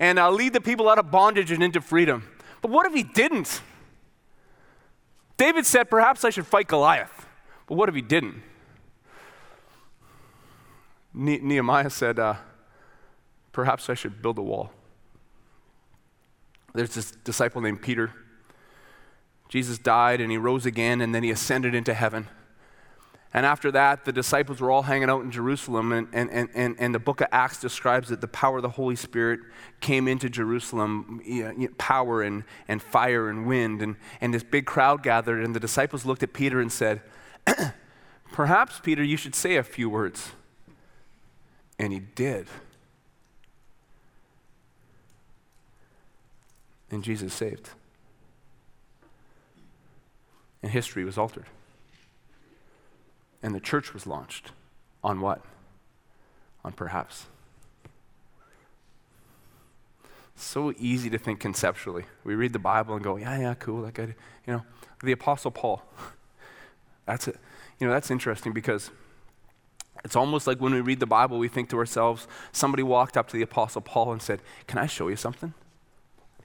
and 0.00 0.18
uh, 0.18 0.28
lead 0.28 0.54
the 0.54 0.60
people 0.60 0.88
out 0.88 0.98
of 0.98 1.12
bondage 1.12 1.52
and 1.52 1.62
into 1.62 1.80
freedom. 1.80 2.28
But 2.62 2.72
what 2.72 2.84
if 2.84 2.94
he 2.94 3.04
didn't? 3.04 3.60
David 5.38 5.64
said, 5.64 5.88
Perhaps 5.88 6.24
I 6.24 6.30
should 6.30 6.46
fight 6.46 6.66
Goliath. 6.66 7.26
But 7.66 7.76
what 7.76 7.88
if 7.88 7.94
he 7.94 8.02
didn't? 8.02 8.42
Ne- 11.14 11.38
Nehemiah 11.38 11.88
said, 11.88 12.18
uh, 12.18 12.34
Perhaps 13.52 13.88
I 13.88 13.94
should 13.94 14.20
build 14.20 14.36
a 14.36 14.42
wall. 14.42 14.70
There's 16.74 16.94
this 16.94 17.12
disciple 17.12 17.62
named 17.62 17.80
Peter. 17.80 18.12
Jesus 19.48 19.78
died 19.78 20.20
and 20.20 20.30
he 20.30 20.36
rose 20.36 20.66
again 20.66 21.00
and 21.00 21.14
then 21.14 21.22
he 21.22 21.30
ascended 21.30 21.74
into 21.74 21.94
heaven. 21.94 22.28
And 23.34 23.44
after 23.44 23.70
that, 23.72 24.06
the 24.06 24.12
disciples 24.12 24.60
were 24.60 24.70
all 24.70 24.82
hanging 24.82 25.10
out 25.10 25.22
in 25.22 25.30
Jerusalem, 25.30 25.92
and, 25.92 26.08
and, 26.12 26.48
and, 26.54 26.76
and, 26.78 26.94
the 26.94 26.98
book 26.98 27.20
of 27.20 27.28
Acts 27.30 27.60
describes 27.60 28.08
that 28.08 28.22
the 28.22 28.28
power 28.28 28.56
of 28.56 28.62
the 28.62 28.70
Holy 28.70 28.96
Spirit 28.96 29.40
came 29.80 30.08
into 30.08 30.30
Jerusalem 30.30 31.20
power 31.76 32.22
and, 32.22 32.44
and 32.68 32.80
fire 32.80 33.28
and 33.28 33.46
wind. 33.46 33.82
And, 33.82 33.96
and 34.22 34.32
this 34.32 34.42
big 34.42 34.64
crowd 34.64 35.02
gathered, 35.02 35.44
and 35.44 35.54
the 35.54 35.60
disciples 35.60 36.06
looked 36.06 36.22
at 36.22 36.32
Peter 36.32 36.58
and 36.58 36.72
said, 36.72 37.02
Perhaps, 38.32 38.80
Peter, 38.80 39.02
you 39.02 39.18
should 39.18 39.34
say 39.34 39.56
a 39.56 39.62
few 39.62 39.90
words. 39.90 40.30
And 41.78 41.92
he 41.92 42.00
did. 42.00 42.46
And 46.90 47.04
Jesus 47.04 47.34
saved. 47.34 47.68
And 50.62 50.72
history 50.72 51.04
was 51.04 51.18
altered. 51.18 51.46
And 53.42 53.54
the 53.54 53.60
church 53.60 53.94
was 53.94 54.06
launched. 54.06 54.52
On 55.02 55.20
what? 55.20 55.42
On 56.64 56.72
perhaps. 56.72 57.26
So 60.34 60.72
easy 60.78 61.10
to 61.10 61.18
think 61.18 61.40
conceptually. 61.40 62.04
We 62.24 62.34
read 62.34 62.52
the 62.52 62.58
Bible 62.58 62.94
and 62.94 63.02
go, 63.02 63.16
yeah, 63.16 63.38
yeah, 63.38 63.54
cool, 63.54 63.82
that 63.82 63.94
guy. 63.94 64.14
You 64.46 64.54
know, 64.54 64.62
the 65.02 65.12
Apostle 65.12 65.50
Paul. 65.50 65.82
That's 67.06 67.26
it. 67.26 67.36
You 67.80 67.86
know, 67.86 67.92
that's 67.92 68.10
interesting 68.10 68.52
because 68.52 68.90
it's 70.04 70.16
almost 70.16 70.46
like 70.46 70.60
when 70.60 70.74
we 70.74 70.80
read 70.80 71.00
the 71.00 71.06
Bible, 71.06 71.38
we 71.38 71.48
think 71.48 71.70
to 71.70 71.78
ourselves, 71.78 72.26
somebody 72.52 72.82
walked 72.82 73.16
up 73.16 73.28
to 73.28 73.36
the 73.36 73.42
Apostle 73.42 73.80
Paul 73.80 74.12
and 74.12 74.20
said, 74.20 74.40
Can 74.66 74.78
I 74.78 74.86
show 74.86 75.08
you 75.08 75.16
something? 75.16 75.54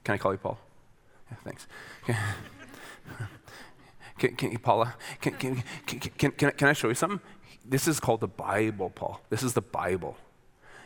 Can 0.03 0.15
I 0.15 0.17
call 0.17 0.32
you 0.32 0.38
Paul? 0.38 0.60
Yeah, 1.32 1.38
thanks. 1.43 1.67
Can, 4.23 4.38
can, 4.38 4.57
Paula, 4.57 4.95
can, 5.19 5.33
can, 5.33 5.63
can, 5.86 6.31
can, 6.31 6.51
can, 6.51 6.67
I 6.69 6.71
show 6.71 6.88
you 6.88 6.95
something? 6.95 7.19
This 7.65 7.89
is 7.89 7.99
called 7.99 8.21
the 8.21 8.27
Bible, 8.27 8.89
Paul. 8.89 9.19
This 9.29 9.43
is 9.43 9.51
the 9.51 9.62
Bible. 9.62 10.15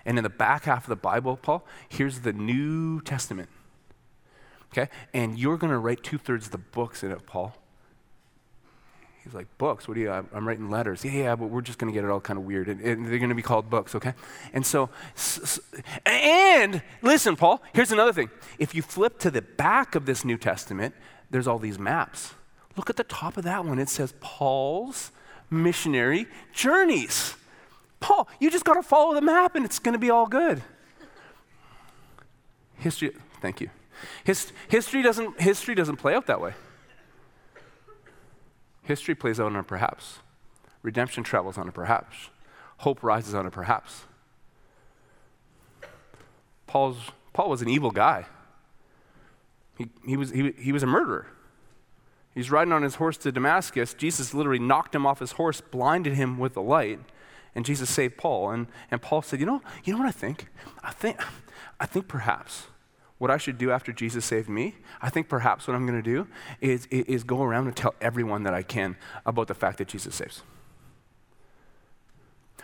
And 0.08 0.18
in 0.18 0.24
the 0.24 0.30
back 0.30 0.64
half 0.64 0.86
of 0.86 0.90
the 0.90 0.96
Bible, 0.96 1.38
Paul, 1.38 1.64
here's 1.88 2.22
the 2.22 2.34
New 2.34 3.00
Testament. 3.02 3.50
Okay? 4.72 4.90
And 5.14 5.38
you're 5.38 5.58
going 5.58 5.70
to 5.70 5.78
write 5.78 6.02
two 6.02 6.18
thirds 6.18 6.48
of 6.48 6.52
the 6.52 6.58
books 6.58 7.04
in 7.04 7.12
it, 7.12 7.28
Paul. 7.28 7.56
He's 9.24 9.36
like, 9.36 9.56
Books? 9.60 9.88
What 9.88 9.94
do 9.94 10.02
you, 10.02 10.10
I'm 10.10 10.48
writing 10.48 10.72
letters. 10.72 11.06
Yeah, 11.06 11.12
yeah, 11.12 11.36
but 11.36 11.52
we're 11.52 11.62
just 11.62 11.78
going 11.78 11.94
to 11.94 11.96
get 11.96 12.04
it 12.04 12.10
all 12.10 12.20
kind 12.20 12.40
of 12.40 12.46
weird. 12.46 12.70
And, 12.70 12.82
and 12.82 13.06
they're 13.06 13.20
going 13.20 13.30
to 13.30 13.36
be 13.36 13.44
called 13.44 13.70
books, 13.70 13.94
okay? 13.94 14.16
And 14.52 14.66
so, 14.66 14.90
and 16.08 16.82
listen, 17.04 17.36
Paul, 17.36 17.62
here's 17.74 17.92
another 17.92 18.14
thing. 18.14 18.32
If 18.58 18.74
you 18.74 18.82
flip 18.82 19.20
to 19.20 19.30
the 19.30 19.44
back 19.44 19.94
of 19.94 20.08
this 20.08 20.26
New 20.26 20.38
Testament, 20.38 20.96
there's 21.30 21.48
all 21.48 21.60
these 21.60 21.78
maps. 21.78 22.34
Look 22.78 22.90
at 22.90 22.96
the 22.96 23.04
top 23.04 23.38
of 23.38 23.44
that 23.44 23.66
one. 23.66 23.80
It 23.80 23.90
says 23.90 24.14
Paul's 24.22 25.12
missionary 25.50 26.28
journeys. 26.54 27.36
Paul, 28.00 28.30
you 28.40 28.52
just 28.52 28.64
got 28.64 28.76
to 28.76 28.84
follow 28.84 29.16
the 29.16 29.22
map 29.22 29.56
and 29.56 29.66
it's 29.66 29.80
going 29.80 29.94
to 29.94 30.00
be 30.00 30.12
all 30.12 30.28
good. 30.28 30.62
History, 32.76 33.12
thank 33.42 33.60
you. 33.60 33.72
His, 34.24 34.52
history, 34.68 35.02
doesn't, 35.02 35.42
history 35.42 35.74
doesn't 35.74 35.96
play 35.96 36.14
out 36.14 36.28
that 36.28 36.40
way. 36.40 36.54
History 38.84 39.16
plays 39.16 39.40
out 39.40 39.48
on 39.48 39.56
a 39.56 39.64
perhaps. 39.64 40.20
Redemption 40.84 41.24
travels 41.24 41.58
on 41.58 41.68
a 41.68 41.72
perhaps. 41.72 42.30
Hope 42.78 43.02
rises 43.02 43.34
on 43.34 43.48
a 43.48 43.52
perhaps. 43.52 44.04
Paul's, 46.68 46.98
Paul 47.34 47.50
was 47.50 47.64
an 47.64 47.70
evil 47.70 47.90
guy. 47.90 48.28
He, 49.78 49.90
he, 50.06 50.16
was, 50.16 50.30
he, 50.30 50.52
he 50.52 50.72
was 50.72 50.84
a 50.84 50.88
murderer. 50.88 51.26
He's 52.38 52.52
riding 52.52 52.72
on 52.72 52.84
his 52.84 52.94
horse 52.94 53.18
to 53.18 53.32
Damascus. 53.32 53.96
Jesus 53.96 54.32
literally 54.32 54.60
knocked 54.60 54.94
him 54.94 55.08
off 55.08 55.18
his 55.18 55.32
horse, 55.32 55.60
blinded 55.60 56.14
him 56.14 56.38
with 56.38 56.54
the 56.54 56.62
light, 56.62 57.00
and 57.56 57.66
Jesus 57.66 57.90
saved 57.90 58.16
Paul. 58.16 58.52
And, 58.52 58.68
and 58.92 59.02
Paul 59.02 59.24
said, 59.24 59.40
you 59.40 59.48
know, 59.48 59.64
you 59.84 59.92
know 59.92 59.98
what 59.98 60.08
I 60.08 60.12
think? 60.12 60.46
I 60.84 60.92
think, 60.92 61.20
I 61.80 61.88
think 61.88 62.08
perhaps 62.08 62.68
what 63.18 63.32
I 63.32 63.38
should 63.38 63.58
do 63.58 63.72
after 63.72 63.92
Jesus 63.92 64.24
saved 64.24 64.50
me, 64.50 64.76
I 65.02 65.10
think 65.10 65.30
perhaps 65.30 65.68
what 65.68 65.74
I'm 65.74 65.88
going 65.88 66.00
to 66.00 66.08
do 66.08 66.28
is, 66.62 66.86
is 66.92 67.24
go 67.24 67.42
around 67.42 67.66
and 67.66 67.76
tell 67.76 67.96
everyone 68.02 68.44
that 68.44 68.54
I 68.54 68.62
can 68.62 68.98
about 69.26 69.48
the 69.48 69.56
fact 69.56 69.80
that 69.80 69.88
Jesus 69.88 70.14
saves. 70.14 70.44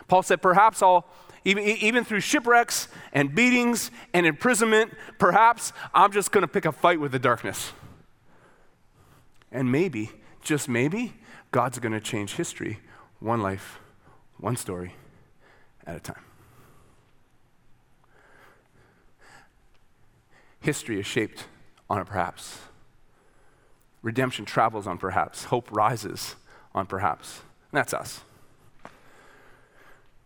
Paul 0.06 0.22
said, 0.22 0.40
perhaps 0.40 0.82
I'll, 0.82 1.04
even, 1.44 1.64
even 1.64 2.04
through 2.04 2.20
shipwrecks 2.20 2.86
and 3.12 3.34
beatings 3.34 3.90
and 4.12 4.24
imprisonment, 4.24 4.92
perhaps 5.18 5.72
I'm 5.92 6.12
just 6.12 6.30
going 6.30 6.42
to 6.42 6.48
pick 6.48 6.64
a 6.64 6.70
fight 6.70 7.00
with 7.00 7.10
the 7.10 7.18
darkness. 7.18 7.72
And 9.54 9.70
maybe, 9.70 10.10
just 10.42 10.68
maybe, 10.68 11.14
God's 11.52 11.78
going 11.78 11.92
to 11.92 12.00
change 12.00 12.34
history 12.34 12.80
one 13.20 13.40
life, 13.40 13.78
one 14.36 14.56
story 14.56 14.96
at 15.86 15.96
a 15.96 16.00
time. 16.00 16.22
History 20.60 20.98
is 20.98 21.06
shaped 21.06 21.44
on 21.88 22.00
a 22.00 22.04
perhaps. 22.04 22.58
Redemption 24.02 24.44
travels 24.44 24.88
on 24.88 24.98
perhaps. 24.98 25.44
Hope 25.44 25.68
rises 25.70 26.34
on 26.74 26.86
perhaps. 26.86 27.42
And 27.70 27.78
that's 27.78 27.94
us. 27.94 28.22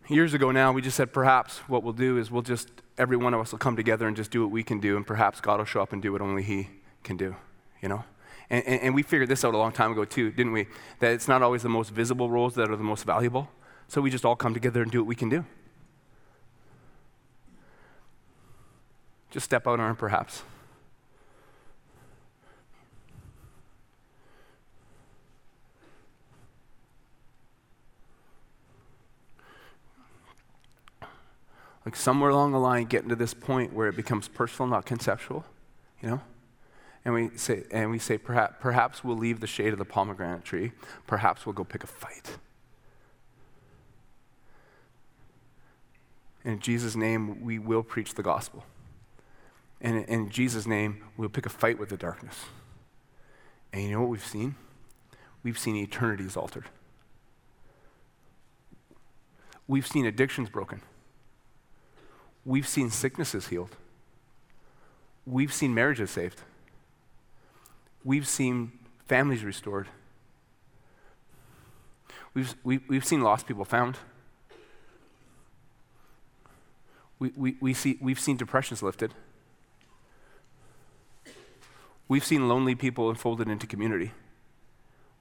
Years 0.07 0.33
ago 0.33 0.49
now, 0.49 0.71
we 0.71 0.81
just 0.81 0.97
said 0.97 1.13
perhaps 1.13 1.59
what 1.69 1.83
we'll 1.83 1.93
do 1.93 2.17
is 2.17 2.31
we'll 2.31 2.41
just, 2.41 2.69
every 2.97 3.15
one 3.15 3.35
of 3.35 3.39
us 3.39 3.51
will 3.51 3.59
come 3.59 3.75
together 3.75 4.07
and 4.07 4.17
just 4.17 4.31
do 4.31 4.41
what 4.41 4.49
we 4.49 4.63
can 4.63 4.79
do, 4.79 4.97
and 4.97 5.05
perhaps 5.05 5.39
God 5.39 5.59
will 5.59 5.65
show 5.65 5.83
up 5.83 5.93
and 5.93 6.01
do 6.01 6.11
what 6.11 6.21
only 6.21 6.41
He 6.41 6.69
can 7.03 7.15
do, 7.15 7.35
you 7.79 7.89
know? 7.89 8.03
And, 8.49 8.65
and, 8.65 8.81
and, 8.81 8.95
we 8.95 9.03
figured 9.03 9.29
this 9.29 9.45
out 9.45 9.53
a 9.53 9.57
long 9.57 9.71
time 9.71 9.91
ago, 9.91 10.05
too, 10.05 10.31
didn't 10.31 10.53
we? 10.53 10.65
That 10.99 11.11
it's 11.11 11.27
not 11.27 11.43
always 11.43 11.61
the 11.61 11.69
most 11.69 11.91
visible 11.91 12.31
roles 12.31 12.55
that 12.55 12.69
are 12.69 12.75
the 12.75 12.83
most 12.83 13.05
valuable. 13.05 13.47
So 13.87 14.01
we 14.01 14.09
just 14.09 14.25
all 14.25 14.35
come 14.35 14.53
together 14.53 14.81
and 14.81 14.91
do 14.91 14.99
what 14.99 15.07
we 15.07 15.15
can 15.15 15.29
do. 15.29 15.45
Just 19.29 19.45
step 19.45 19.67
out 19.67 19.79
on 19.79 19.95
perhaps. 19.95 20.41
Like 31.85 31.95
somewhere 31.95 32.29
along 32.29 32.51
the 32.51 32.59
line, 32.59 32.85
getting 32.85 33.09
to 33.09 33.15
this 33.15 33.33
point 33.33 33.73
where 33.73 33.87
it 33.87 33.95
becomes 33.95 34.27
personal, 34.27 34.69
not 34.69 34.85
conceptual, 34.85 35.45
you 36.01 36.09
know? 36.09 36.21
And 37.09 37.31
we 37.31 37.37
say, 37.37 37.63
and 37.71 37.89
we 37.89 37.97
say 37.97 38.19
perhaps, 38.19 38.55
perhaps 38.59 39.03
we'll 39.03 39.17
leave 39.17 39.39
the 39.39 39.47
shade 39.47 39.73
of 39.73 39.79
the 39.79 39.85
pomegranate 39.85 40.45
tree. 40.45 40.73
Perhaps 41.07 41.43
we'll 41.43 41.53
go 41.53 41.63
pick 41.63 41.83
a 41.83 41.87
fight. 41.87 42.37
In 46.45 46.59
Jesus' 46.59 46.95
name, 46.95 47.43
we 47.43 47.57
will 47.57 47.81
preach 47.81 48.13
the 48.13 48.21
gospel. 48.21 48.63
And 49.81 50.05
in 50.05 50.29
Jesus' 50.29 50.67
name, 50.67 51.03
we'll 51.17 51.29
pick 51.29 51.47
a 51.47 51.49
fight 51.49 51.79
with 51.79 51.89
the 51.89 51.97
darkness. 51.97 52.45
And 53.73 53.83
you 53.83 53.91
know 53.91 54.01
what 54.01 54.09
we've 54.09 54.23
seen? 54.23 54.55
We've 55.41 55.57
seen 55.57 55.75
eternities 55.77 56.37
altered. 56.37 56.65
We've 59.67 59.87
seen 59.87 60.05
addictions 60.05 60.49
broken. 60.49 60.81
We've 62.45 62.67
seen 62.67 62.91
sicknesses 62.91 63.47
healed. 63.47 63.75
We've 65.25 65.53
seen 65.53 65.73
marriages 65.73 66.11
saved 66.11 66.41
we've 68.03 68.27
seen 68.27 68.71
families 69.07 69.43
restored. 69.43 69.87
We've, 72.33 72.55
we, 72.63 72.75
have 72.75 72.83
we 72.87 72.95
have 72.95 73.05
seen 73.05 73.21
lost 73.21 73.47
people 73.47 73.65
found. 73.65 73.97
We, 77.17 77.31
we, 77.35 77.57
we 77.59 77.73
see, 77.73 77.97
we've 77.99 78.19
seen 78.19 78.37
depressions 78.37 78.81
lifted. 78.81 79.13
We've 82.07 82.23
seen 82.25 82.47
lonely 82.47 82.75
people 82.75 83.09
enfolded 83.09 83.49
into 83.49 83.67
community. 83.67 84.13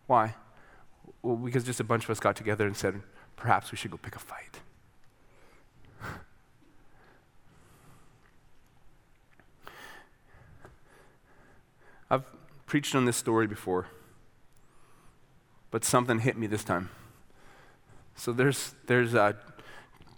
Why? 0.06 0.36
Well, 1.22 1.36
because 1.36 1.64
just 1.64 1.80
a 1.80 1.84
bunch 1.84 2.04
of 2.04 2.10
us 2.10 2.20
got 2.20 2.36
together 2.36 2.66
and 2.66 2.76
said, 2.76 3.02
perhaps 3.36 3.72
we 3.72 3.76
should 3.76 3.90
go 3.90 3.96
pick 3.98 4.16
a 4.16 4.18
fight. 4.18 4.60
I've 12.10 12.24
preached 12.68 12.94
on 12.94 13.06
this 13.06 13.16
story 13.16 13.46
before, 13.46 13.88
but 15.70 15.84
something 15.84 16.20
hit 16.20 16.36
me 16.36 16.46
this 16.46 16.62
time. 16.62 16.90
So 18.14 18.32
there's, 18.32 18.74
there's 18.86 19.14
uh, 19.14 19.32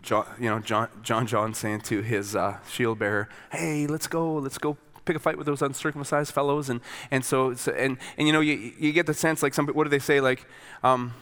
John, 0.02 0.26
you 0.38 0.50
know, 0.50 0.58
John, 0.58 0.88
John 1.02 1.26
John 1.26 1.54
saying 1.54 1.82
to 1.82 2.00
his 2.00 2.34
uh, 2.34 2.58
shield 2.68 2.98
bearer, 2.98 3.28
hey, 3.52 3.86
let's 3.86 4.08
go, 4.08 4.34
let's 4.34 4.58
go 4.58 4.76
pick 5.04 5.14
a 5.14 5.20
fight 5.20 5.38
with 5.38 5.46
those 5.46 5.62
uncircumcised 5.62 6.32
fellows? 6.32 6.68
And, 6.68 6.80
and 7.10 7.24
so, 7.24 7.54
so 7.54 7.72
and, 7.72 7.98
and 8.18 8.26
you 8.26 8.32
know, 8.32 8.40
you, 8.40 8.72
you 8.78 8.92
get 8.92 9.06
the 9.06 9.14
sense 9.14 9.42
like 9.42 9.54
some, 9.54 9.68
what 9.68 9.84
do 9.84 9.90
they 9.90 9.98
say? 10.00 10.20
Like, 10.20 10.44
um, 10.82 11.14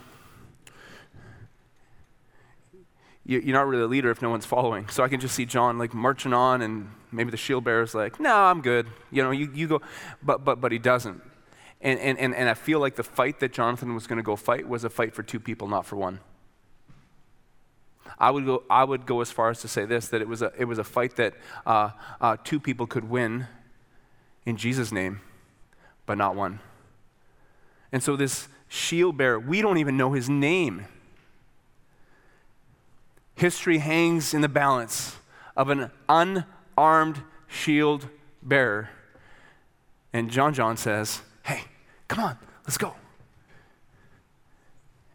you, 3.26 3.40
you're 3.40 3.56
not 3.56 3.66
really 3.66 3.82
a 3.82 3.86
leader 3.86 4.10
if 4.10 4.22
no 4.22 4.30
one's 4.30 4.46
following. 4.46 4.88
So 4.88 5.04
I 5.04 5.08
can 5.08 5.20
just 5.20 5.34
see 5.34 5.44
John 5.44 5.76
like 5.76 5.92
marching 5.92 6.32
on 6.32 6.62
and 6.62 6.90
maybe 7.12 7.30
the 7.30 7.36
shield 7.36 7.64
bearer's 7.64 7.94
like, 7.94 8.20
no, 8.20 8.34
I'm 8.34 8.60
good. 8.60 8.86
You 9.10 9.22
know, 9.22 9.30
you, 9.30 9.50
you 9.54 9.68
go, 9.68 9.82
but, 10.22 10.44
but, 10.44 10.60
but 10.60 10.72
he 10.72 10.78
doesn't. 10.78 11.22
And, 11.80 11.98
and, 12.00 12.18
and, 12.18 12.34
and 12.34 12.48
I 12.48 12.54
feel 12.54 12.80
like 12.80 12.96
the 12.96 13.04
fight 13.04 13.40
that 13.40 13.52
Jonathan 13.52 13.94
was 13.94 14.06
going 14.06 14.16
to 14.16 14.22
go 14.22 14.36
fight 14.36 14.68
was 14.68 14.84
a 14.84 14.90
fight 14.90 15.14
for 15.14 15.22
two 15.22 15.38
people, 15.38 15.68
not 15.68 15.86
for 15.86 15.96
one. 15.96 16.20
I 18.18 18.30
would 18.30 18.44
go, 18.44 18.64
I 18.68 18.84
would 18.84 19.06
go 19.06 19.20
as 19.20 19.30
far 19.30 19.50
as 19.50 19.60
to 19.60 19.68
say 19.68 19.84
this 19.84 20.08
that 20.08 20.20
it 20.20 20.28
was 20.28 20.42
a, 20.42 20.52
it 20.58 20.64
was 20.64 20.78
a 20.78 20.84
fight 20.84 21.16
that 21.16 21.34
uh, 21.66 21.90
uh, 22.20 22.36
two 22.42 22.58
people 22.58 22.86
could 22.86 23.08
win 23.08 23.46
in 24.44 24.56
Jesus' 24.56 24.90
name, 24.90 25.20
but 26.06 26.18
not 26.18 26.34
one. 26.34 26.60
And 27.92 28.02
so, 28.02 28.16
this 28.16 28.48
shield 28.68 29.16
bearer, 29.16 29.38
we 29.38 29.62
don't 29.62 29.78
even 29.78 29.96
know 29.96 30.12
his 30.12 30.28
name. 30.28 30.86
History 33.34 33.78
hangs 33.78 34.34
in 34.34 34.40
the 34.40 34.48
balance 34.48 35.16
of 35.56 35.70
an 35.70 35.90
unarmed 36.78 37.22
shield 37.48 38.08
bearer. 38.42 38.90
And 40.12 40.30
John 40.30 40.54
John 40.54 40.76
says, 40.76 41.22
Hey, 41.42 41.64
come 42.06 42.20
on, 42.22 42.38
let's 42.64 42.78
go. 42.78 42.94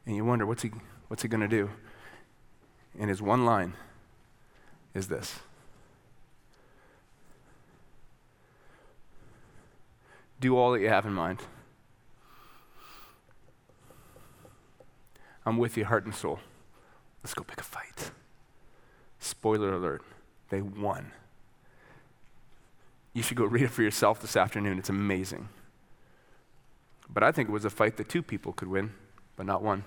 And 0.05 0.15
you 0.15 0.25
wonder, 0.25 0.45
what's 0.45 0.63
he, 0.63 0.71
what's 1.07 1.23
he 1.23 1.29
going 1.29 1.41
to 1.41 1.47
do? 1.47 1.69
And 2.99 3.09
his 3.09 3.21
one 3.21 3.45
line 3.45 3.73
is 4.93 5.07
this 5.07 5.39
Do 10.39 10.57
all 10.57 10.73
that 10.73 10.81
you 10.81 10.89
have 10.89 11.05
in 11.05 11.13
mind. 11.13 11.39
I'm 15.45 15.57
with 15.57 15.77
you, 15.77 15.85
heart 15.85 16.05
and 16.05 16.13
soul. 16.13 16.39
Let's 17.23 17.33
go 17.33 17.43
pick 17.43 17.59
a 17.59 17.63
fight. 17.63 18.11
Spoiler 19.19 19.73
alert, 19.73 20.01
they 20.49 20.61
won. 20.61 21.11
You 23.13 23.21
should 23.21 23.37
go 23.37 23.45
read 23.45 23.63
it 23.63 23.71
for 23.71 23.83
yourself 23.83 24.21
this 24.21 24.35
afternoon. 24.35 24.79
It's 24.79 24.89
amazing. 24.89 25.49
But 27.09 27.23
I 27.23 27.31
think 27.31 27.49
it 27.49 27.51
was 27.51 27.65
a 27.65 27.69
fight 27.69 27.97
that 27.97 28.09
two 28.09 28.23
people 28.23 28.53
could 28.53 28.67
win, 28.67 28.91
but 29.35 29.45
not 29.45 29.61
one. 29.61 29.83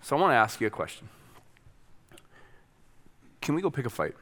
So 0.00 0.16
I 0.16 0.20
want 0.20 0.32
to 0.32 0.36
ask 0.36 0.60
you 0.60 0.66
a 0.66 0.70
question. 0.70 1.08
Can 3.40 3.54
we 3.54 3.62
go 3.62 3.70
pick 3.70 3.86
a 3.86 3.90
fight? 3.90 4.14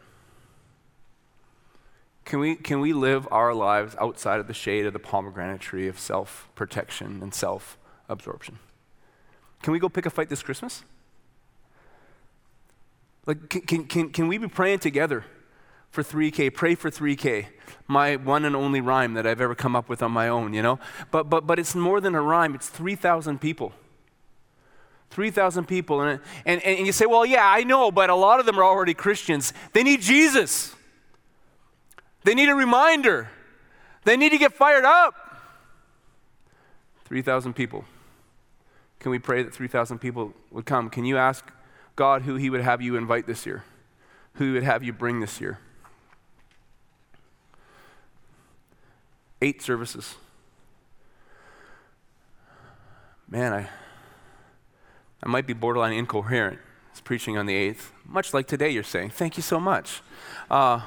Can 2.24 2.38
we, 2.38 2.54
can 2.54 2.80
we 2.80 2.92
live 2.92 3.26
our 3.30 3.54
lives 3.54 3.96
outside 3.98 4.40
of 4.40 4.46
the 4.46 4.54
shade 4.54 4.86
of 4.86 4.92
the 4.92 4.98
pomegranate 4.98 5.60
tree 5.60 5.88
of 5.88 5.98
self 5.98 6.48
protection 6.54 7.20
and 7.22 7.34
self 7.34 7.78
absorption? 8.08 8.58
Can 9.62 9.72
we 9.72 9.78
go 9.78 9.88
pick 9.88 10.06
a 10.06 10.10
fight 10.10 10.28
this 10.28 10.42
Christmas? 10.42 10.84
Like, 13.26 13.48
can, 13.48 13.62
can, 13.62 13.84
can, 13.84 14.10
can 14.10 14.28
we 14.28 14.38
be 14.38 14.48
praying 14.48 14.78
together 14.78 15.24
for 15.90 16.02
3K? 16.02 16.54
Pray 16.54 16.74
for 16.74 16.90
3K. 16.90 17.46
My 17.86 18.16
one 18.16 18.44
and 18.44 18.54
only 18.54 18.80
rhyme 18.80 19.14
that 19.14 19.26
I've 19.26 19.40
ever 19.40 19.54
come 19.54 19.74
up 19.74 19.88
with 19.88 20.02
on 20.02 20.12
my 20.12 20.28
own, 20.28 20.54
you 20.54 20.62
know? 20.62 20.78
But, 21.10 21.28
but, 21.28 21.46
but 21.46 21.58
it's 21.58 21.74
more 21.74 22.00
than 22.00 22.14
a 22.14 22.22
rhyme, 22.22 22.54
it's 22.54 22.68
3,000 22.68 23.40
people 23.40 23.72
3,000 25.10 25.66
people. 25.66 26.00
And, 26.00 26.20
and, 26.46 26.62
and 26.62 26.86
you 26.86 26.92
say, 26.92 27.06
well, 27.06 27.26
yeah, 27.26 27.44
I 27.44 27.64
know, 27.64 27.90
but 27.90 28.10
a 28.10 28.14
lot 28.14 28.40
of 28.40 28.46
them 28.46 28.58
are 28.58 28.64
already 28.64 28.94
Christians. 28.94 29.52
They 29.72 29.82
need 29.82 30.00
Jesus. 30.00 30.74
They 32.24 32.34
need 32.34 32.48
a 32.48 32.54
reminder. 32.54 33.28
They 34.04 34.16
need 34.16 34.30
to 34.30 34.38
get 34.38 34.52
fired 34.52 34.84
up. 34.84 35.14
3,000 37.04 37.54
people. 37.54 37.84
Can 39.00 39.10
we 39.10 39.18
pray 39.18 39.42
that 39.42 39.52
3,000 39.52 39.98
people 39.98 40.32
would 40.50 40.64
come? 40.64 40.90
Can 40.90 41.04
you 41.04 41.16
ask 41.16 41.50
God 41.96 42.22
who 42.22 42.36
He 42.36 42.48
would 42.48 42.60
have 42.60 42.80
you 42.80 42.96
invite 42.96 43.26
this 43.26 43.46
year? 43.46 43.64
Who 44.34 44.44
He 44.44 44.50
would 44.52 44.62
have 44.62 44.84
you 44.84 44.92
bring 44.92 45.20
this 45.20 45.40
year? 45.40 45.58
Eight 49.42 49.62
services. 49.62 50.16
Man, 53.28 53.52
I. 53.52 53.68
I 55.22 55.28
might 55.28 55.46
be 55.46 55.52
borderline 55.52 55.92
incoherent. 55.92 56.58
It's 56.90 57.00
preaching 57.00 57.38
on 57.38 57.46
the 57.46 57.54
8th, 57.54 57.90
much 58.04 58.34
like 58.34 58.46
today 58.46 58.70
you're 58.70 58.82
saying. 58.82 59.10
Thank 59.10 59.36
you 59.36 59.42
so 59.42 59.60
much. 59.60 60.02
Uh, 60.50 60.80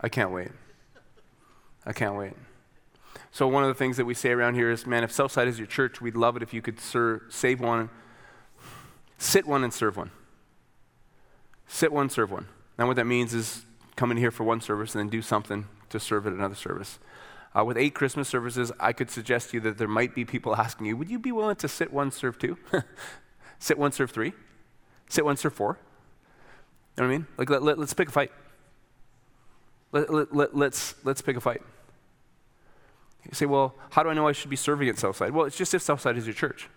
I 0.00 0.08
can't 0.08 0.30
wait. 0.30 0.50
I 1.84 1.92
can't 1.92 2.16
wait. 2.16 2.32
So, 3.30 3.48
one 3.48 3.62
of 3.62 3.68
the 3.68 3.74
things 3.74 3.96
that 3.96 4.04
we 4.04 4.14
say 4.14 4.30
around 4.30 4.54
here 4.54 4.70
is 4.70 4.86
man, 4.86 5.04
if 5.04 5.12
Southside 5.12 5.48
is 5.48 5.58
your 5.58 5.66
church, 5.66 6.00
we'd 6.00 6.16
love 6.16 6.36
it 6.36 6.42
if 6.42 6.54
you 6.54 6.62
could 6.62 6.80
serve, 6.80 7.22
save 7.30 7.60
one, 7.60 7.90
sit 9.18 9.46
one, 9.46 9.64
and 9.64 9.72
serve 9.72 9.96
one. 9.96 10.10
Sit 11.66 11.92
one, 11.92 12.08
serve 12.08 12.30
one. 12.30 12.48
Now, 12.78 12.86
what 12.86 12.96
that 12.96 13.06
means 13.06 13.34
is 13.34 13.66
come 13.96 14.10
in 14.10 14.16
here 14.16 14.30
for 14.30 14.44
one 14.44 14.60
service 14.60 14.94
and 14.94 15.00
then 15.00 15.08
do 15.08 15.22
something 15.22 15.66
to 15.92 16.00
serve 16.00 16.26
at 16.26 16.32
another 16.32 16.54
service. 16.54 16.98
Uh, 17.56 17.64
with 17.64 17.76
eight 17.76 17.94
Christmas 17.94 18.28
services, 18.28 18.72
I 18.80 18.92
could 18.92 19.10
suggest 19.10 19.50
to 19.50 19.58
you 19.58 19.60
that 19.62 19.78
there 19.78 19.88
might 19.88 20.14
be 20.14 20.24
people 20.24 20.56
asking 20.56 20.86
you, 20.86 20.96
would 20.96 21.10
you 21.10 21.18
be 21.18 21.32
willing 21.32 21.56
to 21.56 21.68
sit 21.68 21.92
one, 21.92 22.10
serve 22.10 22.38
two? 22.38 22.58
sit 23.58 23.78
one, 23.78 23.92
serve 23.92 24.10
three? 24.10 24.32
Sit 25.08 25.24
one, 25.24 25.36
serve 25.36 25.54
four? 25.54 25.78
You 26.96 27.02
know 27.02 27.08
what 27.08 27.14
I 27.14 27.18
mean? 27.18 27.26
Like, 27.38 27.50
let, 27.50 27.62
let, 27.62 27.78
us 27.78 27.94
pick 27.94 28.08
a 28.08 28.12
fight. 28.12 28.32
Let, 29.92 30.12
let, 30.12 30.34
let, 30.34 30.56
let's, 30.56 30.94
let's 31.04 31.22
pick 31.22 31.36
a 31.36 31.40
fight. 31.40 31.62
You 33.24 33.34
say, 33.34 33.46
well, 33.46 33.74
how 33.90 34.02
do 34.02 34.08
I 34.08 34.14
know 34.14 34.26
I 34.26 34.32
should 34.32 34.50
be 34.50 34.56
serving 34.56 34.88
at 34.88 34.98
Southside? 34.98 35.30
Well, 35.30 35.46
it's 35.46 35.56
just 35.56 35.74
if 35.74 35.82
Southside 35.82 36.16
is 36.16 36.26
your 36.26 36.34
church. 36.34 36.68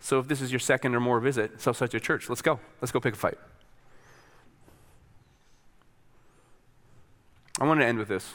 So 0.00 0.18
if 0.18 0.26
this 0.26 0.40
is 0.40 0.50
your 0.50 0.58
second 0.58 0.94
or 0.94 1.00
more 1.00 1.20
visit, 1.20 1.60
Southside's 1.60 1.92
your 1.92 2.00
church. 2.00 2.28
Let's 2.28 2.42
go. 2.42 2.58
Let's 2.80 2.90
go 2.90 3.00
pick 3.00 3.14
a 3.14 3.16
fight. 3.16 3.38
I 7.60 7.64
want 7.64 7.80
to 7.80 7.86
end 7.86 7.98
with 7.98 8.08
this. 8.08 8.34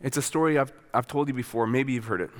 It's 0.00 0.16
a 0.16 0.22
story 0.22 0.58
I've, 0.58 0.72
I've 0.92 1.06
told 1.06 1.28
you 1.28 1.34
before. 1.34 1.66
Maybe 1.66 1.92
you've 1.92 2.06
heard 2.06 2.20
it. 2.20 2.30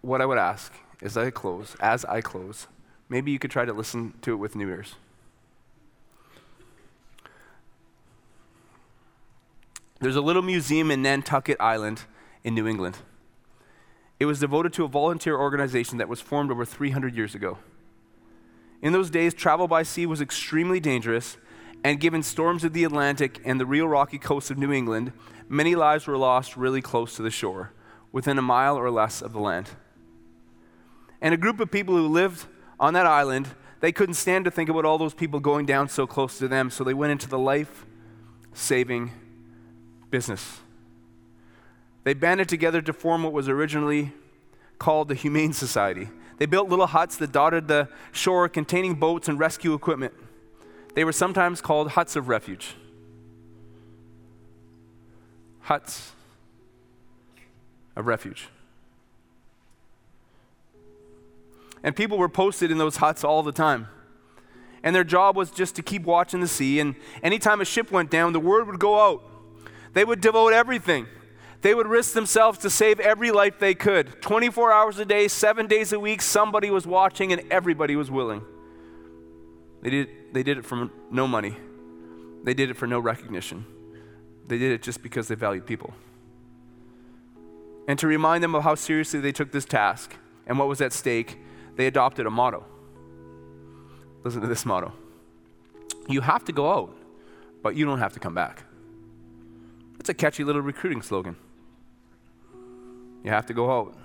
What 0.00 0.20
I 0.20 0.26
would 0.26 0.38
ask 0.38 0.72
is 1.00 1.16
I 1.16 1.30
close, 1.30 1.76
as 1.80 2.04
I 2.04 2.20
close, 2.20 2.66
maybe 3.08 3.30
you 3.30 3.38
could 3.38 3.50
try 3.50 3.64
to 3.64 3.72
listen 3.72 4.14
to 4.22 4.32
it 4.32 4.36
with 4.36 4.56
new 4.56 4.68
ears. 4.68 4.94
There's 10.00 10.16
a 10.16 10.20
little 10.20 10.42
museum 10.42 10.90
in 10.90 11.02
Nantucket 11.02 11.56
Island 11.60 12.02
in 12.42 12.54
New 12.54 12.66
England. 12.66 12.98
It 14.20 14.26
was 14.26 14.40
devoted 14.40 14.72
to 14.74 14.84
a 14.84 14.88
volunteer 14.88 15.36
organization 15.36 15.98
that 15.98 16.08
was 16.08 16.20
formed 16.20 16.50
over 16.50 16.64
300 16.64 17.16
years 17.16 17.34
ago. 17.34 17.58
In 18.82 18.92
those 18.92 19.10
days, 19.10 19.32
travel 19.32 19.66
by 19.66 19.82
sea 19.82 20.06
was 20.06 20.20
extremely 20.20 20.78
dangerous, 20.78 21.36
and 21.84 22.00
given 22.00 22.22
storms 22.22 22.64
of 22.64 22.72
the 22.72 22.82
Atlantic 22.82 23.40
and 23.44 23.60
the 23.60 23.66
real 23.66 23.86
rocky 23.86 24.18
coast 24.18 24.50
of 24.50 24.56
New 24.56 24.72
England, 24.72 25.12
many 25.50 25.74
lives 25.74 26.06
were 26.06 26.16
lost 26.16 26.56
really 26.56 26.80
close 26.80 27.14
to 27.16 27.22
the 27.22 27.30
shore, 27.30 27.72
within 28.10 28.38
a 28.38 28.42
mile 28.42 28.76
or 28.76 28.90
less 28.90 29.20
of 29.20 29.34
the 29.34 29.38
land. 29.38 29.68
And 31.20 31.34
a 31.34 31.36
group 31.36 31.60
of 31.60 31.70
people 31.70 31.94
who 31.94 32.08
lived 32.08 32.46
on 32.80 32.94
that 32.94 33.06
island, 33.06 33.48
they 33.80 33.92
couldn't 33.92 34.14
stand 34.14 34.46
to 34.46 34.50
think 34.50 34.70
about 34.70 34.86
all 34.86 34.96
those 34.96 35.12
people 35.12 35.40
going 35.40 35.66
down 35.66 35.90
so 35.90 36.06
close 36.06 36.38
to 36.38 36.48
them, 36.48 36.70
so 36.70 36.84
they 36.84 36.94
went 36.94 37.12
into 37.12 37.28
the 37.28 37.38
life 37.38 37.84
saving 38.54 39.12
business. 40.10 40.60
They 42.04 42.14
banded 42.14 42.48
together 42.48 42.80
to 42.82 42.92
form 42.94 43.24
what 43.24 43.32
was 43.34 43.48
originally 43.48 44.12
called 44.78 45.08
the 45.08 45.14
Humane 45.14 45.52
Society. 45.52 46.08
They 46.38 46.46
built 46.46 46.68
little 46.68 46.86
huts 46.86 47.16
that 47.18 47.30
dotted 47.30 47.68
the 47.68 47.88
shore 48.10 48.48
containing 48.48 48.94
boats 48.94 49.28
and 49.28 49.38
rescue 49.38 49.74
equipment. 49.74 50.14
They 50.94 51.04
were 51.04 51.12
sometimes 51.12 51.60
called 51.60 51.90
huts 51.90 52.16
of 52.16 52.28
refuge 52.28 52.74
huts 55.64 56.12
of 57.96 58.06
refuge. 58.06 58.48
And 61.82 61.94
people 61.94 62.16
were 62.16 62.28
posted 62.28 62.70
in 62.70 62.78
those 62.78 62.96
huts 62.96 63.24
all 63.24 63.42
the 63.42 63.52
time. 63.52 63.88
And 64.82 64.94
their 64.94 65.04
job 65.04 65.36
was 65.36 65.50
just 65.50 65.74
to 65.76 65.82
keep 65.82 66.04
watching 66.04 66.40
the 66.40 66.48
sea. 66.48 66.80
And 66.80 66.94
anytime 67.22 67.60
a 67.60 67.64
ship 67.64 67.90
went 67.90 68.10
down, 68.10 68.32
the 68.32 68.40
word 68.40 68.66
would 68.66 68.78
go 68.78 69.00
out. 69.00 69.22
They 69.94 70.04
would 70.04 70.20
devote 70.20 70.52
everything. 70.52 71.06
They 71.62 71.74
would 71.74 71.86
risk 71.86 72.12
themselves 72.12 72.58
to 72.58 72.70
save 72.70 73.00
every 73.00 73.30
life 73.30 73.58
they 73.58 73.74
could. 73.74 74.20
24 74.20 74.72
hours 74.72 74.98
a 74.98 75.06
day, 75.06 75.28
seven 75.28 75.66
days 75.66 75.92
a 75.94 76.00
week, 76.00 76.20
somebody 76.20 76.70
was 76.70 76.86
watching 76.86 77.32
and 77.32 77.42
everybody 77.50 77.96
was 77.96 78.10
willing. 78.10 78.42
They 79.84 79.90
did, 79.90 80.08
they 80.32 80.42
did 80.42 80.56
it 80.56 80.64
for 80.64 80.88
no 81.10 81.28
money, 81.28 81.56
they 82.42 82.54
did 82.54 82.70
it 82.70 82.74
for 82.74 82.86
no 82.86 82.98
recognition. 82.98 83.66
They 84.46 84.58
did 84.58 84.72
it 84.72 84.82
just 84.82 85.02
because 85.02 85.28
they 85.28 85.34
valued 85.34 85.66
people. 85.66 85.94
And 87.86 87.98
to 87.98 88.06
remind 88.06 88.42
them 88.42 88.54
of 88.54 88.62
how 88.62 88.74
seriously 88.74 89.20
they 89.20 89.32
took 89.32 89.52
this 89.52 89.64
task 89.64 90.16
and 90.46 90.58
what 90.58 90.68
was 90.68 90.80
at 90.80 90.92
stake, 90.92 91.38
they 91.76 91.86
adopted 91.86 92.26
a 92.26 92.30
motto. 92.30 92.64
Listen 94.22 94.40
to 94.40 94.46
this 94.46 94.64
motto 94.64 94.92
You 96.08 96.22
have 96.22 96.44
to 96.44 96.52
go 96.52 96.72
out, 96.72 96.96
but 97.62 97.74
you 97.74 97.84
don't 97.84 97.98
have 97.98 98.12
to 98.14 98.20
come 98.20 98.34
back. 98.34 98.64
It's 100.00 100.08
a 100.08 100.14
catchy 100.14 100.44
little 100.44 100.62
recruiting 100.62 101.02
slogan. 101.02 101.36
You 103.22 103.30
have 103.30 103.46
to 103.46 103.54
go 103.54 103.70
out. 103.70 103.96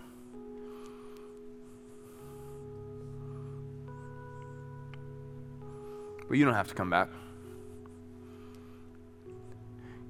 But 6.30 6.38
you 6.38 6.46
don't 6.46 6.54
have 6.54 6.68
to 6.70 6.76
come 6.76 6.90
back. 6.90 7.10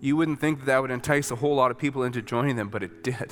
You 0.01 0.15
wouldn't 0.15 0.39
think 0.39 0.59
that, 0.59 0.65
that 0.65 0.82
would 0.82 0.91
entice 0.91 1.32
a 1.32 1.36
whole 1.36 1.55
lot 1.55 1.72
of 1.72 1.78
people 1.78 2.03
into 2.03 2.22
joining 2.22 2.57
them, 2.57 2.70
but 2.70 2.84
it 2.84 3.03
did. 3.03 3.32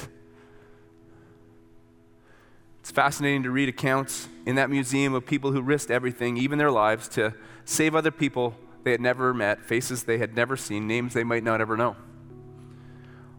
It's 2.79 2.91
fascinating 2.91 3.43
to 3.43 3.51
read 3.51 3.67
accounts 3.67 4.29
in 4.45 4.55
that 4.55 4.69
museum 4.69 5.13
of 5.13 5.25
people 5.25 5.51
who 5.51 5.61
risked 5.61 5.91
everything, 5.91 6.38
even 6.38 6.57
their 6.57 6.71
lives, 6.71 7.09
to 7.09 7.33
save 7.65 7.93
other 7.93 8.11
people 8.11 8.55
they 8.85 8.91
had 8.91 9.01
never 9.01 9.33
met, 9.33 9.65
faces 9.65 10.05
they 10.05 10.17
had 10.17 10.33
never 10.33 10.55
seen, 10.55 10.88
names 10.88 11.13
they 11.13 11.25
might 11.25 11.43
not 11.43 11.59
ever 11.59 11.75
know. 11.75 11.97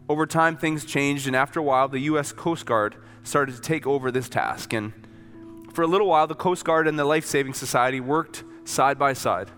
Over 0.07 0.27
time, 0.27 0.55
things 0.57 0.85
changed, 0.85 1.25
and 1.25 1.35
after 1.35 1.59
a 1.59 1.63
while, 1.63 1.87
the 1.87 1.99
U.S. 2.01 2.31
Coast 2.31 2.67
Guard 2.67 2.95
started 3.23 3.55
to 3.55 3.61
take 3.61 3.87
over 3.87 4.11
this 4.11 4.29
task. 4.29 4.73
And 4.73 4.93
for 5.73 5.81
a 5.81 5.87
little 5.87 6.07
while, 6.07 6.27
the 6.27 6.35
Coast 6.35 6.63
Guard 6.63 6.87
and 6.87 6.99
the 6.99 7.05
Life 7.05 7.25
Saving 7.25 7.55
Society 7.55 7.99
worked 7.99 8.43
side 8.69 8.97
by 8.97 9.13
side. 9.13 9.49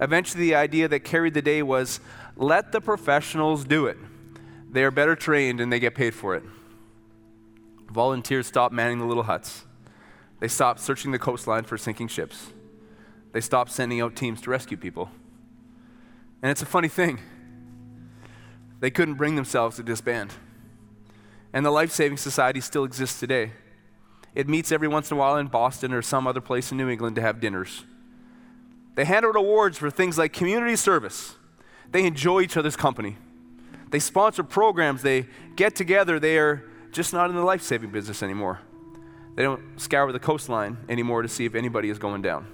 Eventually, 0.00 0.44
the 0.44 0.54
idea 0.54 0.88
that 0.88 1.00
carried 1.00 1.34
the 1.34 1.42
day 1.42 1.62
was 1.62 2.00
let 2.36 2.72
the 2.72 2.80
professionals 2.80 3.64
do 3.64 3.86
it. 3.86 3.98
They 4.70 4.84
are 4.84 4.90
better 4.90 5.16
trained 5.16 5.60
and 5.60 5.72
they 5.72 5.80
get 5.80 5.94
paid 5.94 6.14
for 6.14 6.34
it. 6.34 6.42
Volunteers 7.90 8.46
stopped 8.46 8.74
manning 8.74 8.98
the 8.98 9.06
little 9.06 9.24
huts. 9.24 9.64
They 10.40 10.48
stopped 10.48 10.80
searching 10.80 11.10
the 11.10 11.18
coastline 11.18 11.64
for 11.64 11.76
sinking 11.76 12.08
ships. 12.08 12.52
They 13.32 13.40
stopped 13.40 13.72
sending 13.72 14.00
out 14.00 14.14
teams 14.14 14.40
to 14.42 14.50
rescue 14.50 14.76
people. 14.76 15.10
And 16.42 16.50
it's 16.50 16.62
a 16.62 16.66
funny 16.66 16.88
thing. 16.88 17.18
They 18.80 18.90
couldn't 18.90 19.14
bring 19.14 19.34
themselves 19.34 19.76
to 19.76 19.82
disband. 19.82 20.32
And 21.52 21.66
the 21.66 21.70
Life 21.70 21.90
Saving 21.90 22.18
Society 22.18 22.60
still 22.60 22.84
exists 22.84 23.18
today. 23.18 23.52
It 24.34 24.48
meets 24.48 24.70
every 24.70 24.86
once 24.86 25.10
in 25.10 25.16
a 25.16 25.20
while 25.20 25.36
in 25.36 25.48
Boston 25.48 25.92
or 25.92 26.02
some 26.02 26.26
other 26.26 26.40
place 26.40 26.70
in 26.70 26.78
New 26.78 26.88
England 26.88 27.16
to 27.16 27.22
have 27.22 27.40
dinners. 27.40 27.84
They 28.98 29.04
hand 29.04 29.24
out 29.24 29.36
awards 29.36 29.78
for 29.78 29.92
things 29.92 30.18
like 30.18 30.32
community 30.32 30.74
service. 30.74 31.36
They 31.92 32.04
enjoy 32.04 32.40
each 32.40 32.56
other's 32.56 32.74
company. 32.74 33.16
They 33.90 34.00
sponsor 34.00 34.42
programs. 34.42 35.02
They 35.02 35.28
get 35.54 35.76
together. 35.76 36.18
They 36.18 36.36
are 36.36 36.64
just 36.90 37.12
not 37.12 37.30
in 37.30 37.36
the 37.36 37.44
life 37.44 37.62
saving 37.62 37.90
business 37.90 38.24
anymore. 38.24 38.58
They 39.36 39.44
don't 39.44 39.80
scour 39.80 40.10
the 40.10 40.18
coastline 40.18 40.78
anymore 40.88 41.22
to 41.22 41.28
see 41.28 41.44
if 41.44 41.54
anybody 41.54 41.90
is 41.90 42.00
going 42.00 42.22
down. 42.22 42.48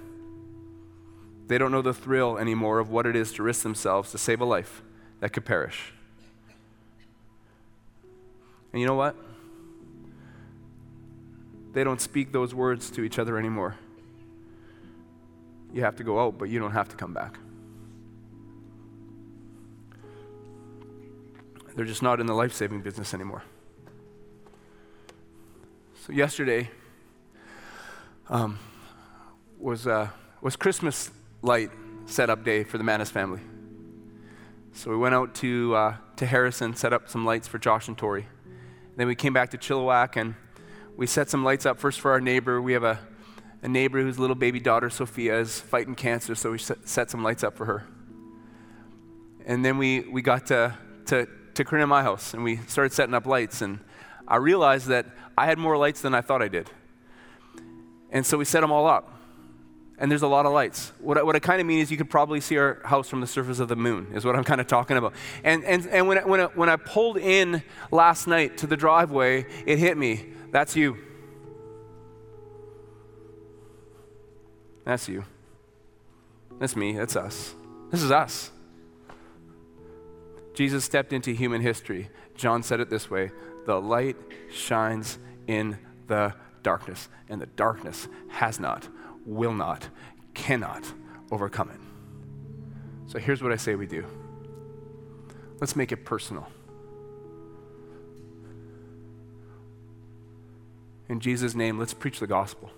They 1.47 1.57
don't 1.57 1.71
know 1.71 1.81
the 1.81 1.95
thrill 1.95 2.37
anymore 2.37 2.77
of 2.77 2.91
what 2.91 3.07
it 3.07 3.15
is 3.15 3.33
to 3.33 3.41
risk 3.41 3.63
themselves 3.63 4.11
to 4.11 4.19
save 4.19 4.39
a 4.39 4.45
life 4.45 4.83
that 5.21 5.33
could 5.33 5.45
perish. 5.45 5.93
And 8.71 8.79
you 8.79 8.85
know 8.85 8.93
what? 8.93 9.15
They 11.73 11.83
don't 11.83 11.99
speak 11.99 12.31
those 12.31 12.53
words 12.53 12.91
to 12.91 13.01
each 13.01 13.17
other 13.17 13.35
anymore. 13.39 13.77
You 15.73 15.83
have 15.83 15.95
to 15.97 16.03
go 16.03 16.19
out, 16.19 16.37
but 16.37 16.49
you 16.49 16.59
don't 16.59 16.71
have 16.71 16.89
to 16.89 16.95
come 16.95 17.13
back. 17.13 17.37
They're 21.75 21.85
just 21.85 22.01
not 22.01 22.21
in 22.21 22.25
the 22.25 22.33
life 22.33 22.53
saving 22.53 22.81
business 22.81 23.13
anymore. 23.13 23.43
So, 26.05 26.13
yesterday 26.13 26.69
um, 28.29 28.59
was, 29.59 29.85
uh, 29.85 30.07
was 30.41 30.55
Christmas 30.55 31.11
light 31.41 31.71
setup 32.05 32.45
day 32.45 32.63
for 32.63 32.77
the 32.77 32.83
Manis 32.83 33.09
family. 33.09 33.41
So, 34.71 34.89
we 34.89 34.97
went 34.97 35.15
out 35.15 35.35
to, 35.35 35.75
uh, 35.75 35.95
to 36.15 36.25
Harrison, 36.25 36.75
set 36.75 36.93
up 36.93 37.09
some 37.09 37.25
lights 37.25 37.47
for 37.47 37.57
Josh 37.57 37.89
and 37.89 37.97
Tori. 37.97 38.27
Then 38.95 39.07
we 39.07 39.15
came 39.15 39.33
back 39.33 39.51
to 39.51 39.57
Chilliwack 39.57 40.15
and 40.15 40.35
we 40.95 41.07
set 41.07 41.29
some 41.29 41.43
lights 41.43 41.65
up 41.65 41.77
first 41.77 41.99
for 41.99 42.11
our 42.11 42.21
neighbor. 42.21 42.61
We 42.61 42.71
have 42.71 42.83
a, 42.83 42.99
a 43.61 43.67
neighbor 43.67 44.01
whose 44.01 44.19
little 44.19 44.35
baby 44.35 44.59
daughter, 44.59 44.89
Sophia, 44.89 45.39
is 45.39 45.59
fighting 45.59 45.95
cancer, 45.95 46.35
so 46.35 46.51
we 46.51 46.57
set, 46.57 47.09
some 47.09 47.23
lights 47.23 47.43
up 47.43 47.55
for 47.55 47.65
her. 47.65 47.87
And 49.45 49.63
then 49.63 49.77
we, 49.77 50.01
we 50.01 50.21
got 50.21 50.47
to, 50.47 50.77
to, 51.07 51.27
to 51.53 51.63
Corinne 51.63 51.89
my 51.89 52.03
house 52.03 52.33
and 52.33 52.43
we 52.43 52.57
started 52.67 52.93
setting 52.93 53.13
up 53.13 53.25
lights. 53.25 53.61
And 53.61 53.79
I 54.27 54.37
realized 54.37 54.87
that 54.87 55.05
I 55.37 55.45
had 55.45 55.57
more 55.57 55.77
lights 55.77 56.01
than 56.01 56.15
I 56.15 56.21
thought 56.21 56.41
I 56.41 56.47
did. 56.47 56.69
And 58.11 58.25
so 58.25 58.37
we 58.37 58.45
set 58.45 58.61
them 58.61 58.71
all 58.71 58.87
up. 58.87 59.11
And 59.97 60.11
there's 60.11 60.23
a 60.23 60.27
lot 60.27 60.45
of 60.45 60.51
lights. 60.51 60.91
What 60.99 61.17
I, 61.17 61.23
what 61.23 61.35
I 61.35 61.39
kind 61.39 61.61
of 61.61 61.67
mean 61.67 61.79
is 61.79 61.89
you 61.89 61.97
could 61.97 62.09
probably 62.09 62.41
see 62.41 62.57
our 62.57 62.81
house 62.83 63.07
from 63.07 63.21
the 63.21 63.27
surface 63.27 63.59
of 63.59 63.69
the 63.69 63.77
moon, 63.77 64.07
is 64.13 64.25
what 64.25 64.35
I'm 64.35 64.43
kind 64.51 64.59
of 64.59 64.67
talking 64.67 64.97
about. 64.97 65.13
And, 65.43 65.63
and, 65.63 65.87
and 65.87 66.07
when, 66.07 66.17
I, 66.17 66.25
when, 66.25 66.41
I, 66.41 66.45
when 66.45 66.69
I 66.69 66.75
pulled 66.75 67.17
in 67.17 67.63
last 67.91 68.27
night 68.27 68.57
to 68.57 68.67
the 68.67 68.75
driveway, 68.75 69.45
it 69.65 69.79
hit 69.79 69.97
me. 69.97 70.25
That's 70.51 70.75
you. 70.75 70.97
That's 74.85 75.09
you. 75.09 75.25
That's 76.59 76.75
me. 76.75 76.93
That's 76.93 77.15
us. 77.15 77.55
This 77.91 78.01
is 78.01 78.11
us. 78.11 78.51
Jesus 80.53 80.85
stepped 80.85 81.11
into 81.11 81.31
human 81.31 81.61
history. 81.61 82.09
John 82.35 82.63
said 82.63 82.79
it 82.79 82.89
this 82.89 83.09
way 83.09 83.31
The 83.65 83.79
light 83.79 84.15
shines 84.51 85.17
in 85.47 85.77
the 86.07 86.33
darkness, 86.63 87.09
and 87.29 87.41
the 87.41 87.45
darkness 87.45 88.07
has 88.29 88.59
not, 88.59 88.87
will 89.25 89.53
not, 89.53 89.89
cannot 90.33 90.85
overcome 91.31 91.69
it. 91.69 91.79
So 93.07 93.19
here's 93.19 93.43
what 93.43 93.51
I 93.51 93.57
say 93.57 93.75
we 93.75 93.87
do 93.87 94.05
let's 95.59 95.75
make 95.75 95.91
it 95.91 96.05
personal. 96.05 96.47
In 101.07 101.19
Jesus' 101.19 101.53
name, 101.53 101.77
let's 101.77 101.93
preach 101.93 102.19
the 102.19 102.27
gospel. 102.27 102.71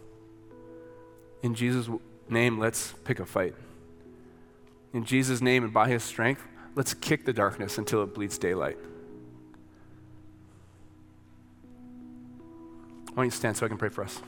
In 1.43 1.53
Jesus' 1.53 1.89
name, 2.29 2.59
let's 2.59 2.93
pick 3.03 3.19
a 3.19 3.25
fight. 3.25 3.55
In 4.93 5.05
Jesus' 5.05 5.41
name 5.41 5.63
and 5.63 5.73
by 5.73 5.87
his 5.87 6.03
strength, 6.03 6.41
let's 6.75 6.93
kick 6.93 7.25
the 7.25 7.33
darkness 7.33 7.77
until 7.77 8.03
it 8.03 8.13
bleeds 8.13 8.37
daylight. 8.37 8.77
Why 13.13 13.23
don't 13.23 13.25
you 13.25 13.31
stand 13.31 13.57
so 13.57 13.65
I 13.65 13.69
can 13.69 13.77
pray 13.77 13.89
for 13.89 14.03
us? 14.03 14.21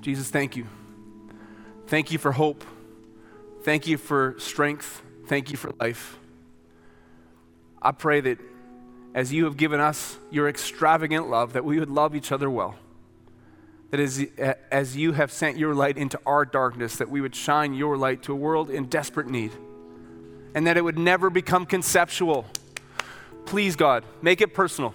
Jesus, 0.00 0.30
thank 0.30 0.56
you. 0.56 0.66
Thank 1.86 2.10
you 2.10 2.18
for 2.18 2.32
hope. 2.32 2.64
Thank 3.62 3.86
you 3.86 3.98
for 3.98 4.34
strength. 4.38 5.02
Thank 5.26 5.50
you 5.50 5.56
for 5.56 5.72
life. 5.78 6.18
I 7.82 7.90
pray 7.90 8.20
that 8.20 8.38
as 9.14 9.32
you 9.32 9.44
have 9.44 9.56
given 9.56 9.80
us 9.80 10.16
your 10.30 10.48
extravagant 10.48 11.28
love, 11.28 11.52
that 11.52 11.64
we 11.64 11.78
would 11.78 11.90
love 11.90 12.14
each 12.14 12.32
other 12.32 12.48
well. 12.48 12.76
That 13.90 14.00
as, 14.00 14.24
as 14.70 14.96
you 14.96 15.12
have 15.12 15.30
sent 15.30 15.58
your 15.58 15.74
light 15.74 15.98
into 15.98 16.18
our 16.24 16.46
darkness, 16.46 16.96
that 16.96 17.10
we 17.10 17.20
would 17.20 17.34
shine 17.34 17.74
your 17.74 17.98
light 17.98 18.22
to 18.22 18.32
a 18.32 18.36
world 18.36 18.70
in 18.70 18.86
desperate 18.86 19.26
need 19.26 19.52
and 20.54 20.66
that 20.66 20.76
it 20.76 20.82
would 20.82 20.98
never 20.98 21.28
become 21.28 21.66
conceptual. 21.66 22.46
Please, 23.44 23.76
God, 23.76 24.04
make 24.22 24.40
it 24.40 24.54
personal. 24.54 24.94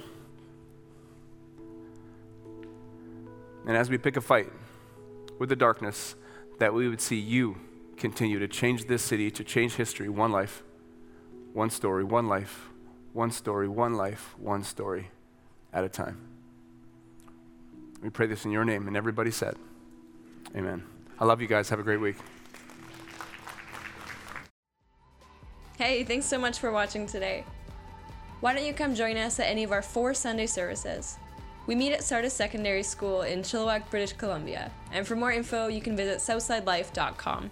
And 3.68 3.76
as 3.76 3.90
we 3.90 3.98
pick 3.98 4.16
a 4.18 4.22
fight 4.22 4.50
with 5.40 5.50
the 5.50 5.56
darkness, 5.56 6.16
that 6.60 6.74
we 6.74 6.88
would 6.88 7.02
see 7.02 7.18
you 7.18 7.58
continue 7.98 8.40
to 8.40 8.48
change 8.48 8.86
this 8.86 9.04
city, 9.04 9.30
to 9.32 9.44
change 9.44 9.74
history, 9.74 10.10
one 10.10 10.32
life, 10.32 10.64
one 11.54 11.70
story, 11.70 12.04
one 12.04 12.28
life, 12.28 12.70
one 13.18 13.32
story, 13.32 13.68
one 13.68 13.96
life, 13.96 14.36
one 14.38 14.64
story 14.64 15.10
at 15.74 15.84
a 15.84 15.90
time. 15.90 16.20
We 18.04 18.12
pray 18.12 18.28
this 18.28 18.46
in 18.46 18.52
your 18.52 18.64
name, 18.64 18.88
and 18.88 18.96
everybody 18.96 19.32
said, 19.32 19.56
Amen. 20.56 20.84
I 21.20 21.26
love 21.26 21.42
you 21.42 21.48
guys. 21.48 21.68
Have 21.70 21.80
a 21.80 21.84
great 21.84 22.00
week. 22.00 22.16
Hey, 25.80 26.04
thanks 26.04 26.28
so 26.28 26.38
much 26.38 26.60
for 26.60 26.72
watching 26.72 27.08
today. 27.08 27.44
Why 28.40 28.54
don't 28.54 28.66
you 28.66 28.74
come 28.74 28.94
join 28.94 29.18
us 29.18 29.40
at 29.40 29.48
any 29.48 29.64
of 29.64 29.72
our 29.72 29.82
four 29.82 30.14
Sunday 30.14 30.46
services? 30.46 31.18
We 31.66 31.74
meet 31.74 31.94
at 31.94 32.04
Sardis 32.04 32.34
Secondary 32.34 32.84
School 32.84 33.24
in 33.24 33.42
Chilliwack, 33.42 33.90
British 33.90 34.14
Columbia, 34.14 34.72
and 34.92 35.08
for 35.08 35.16
more 35.16 35.32
info, 35.32 35.68
you 35.68 35.82
can 35.82 35.98
visit 35.98 36.20
southsidelife.com. 36.20 37.50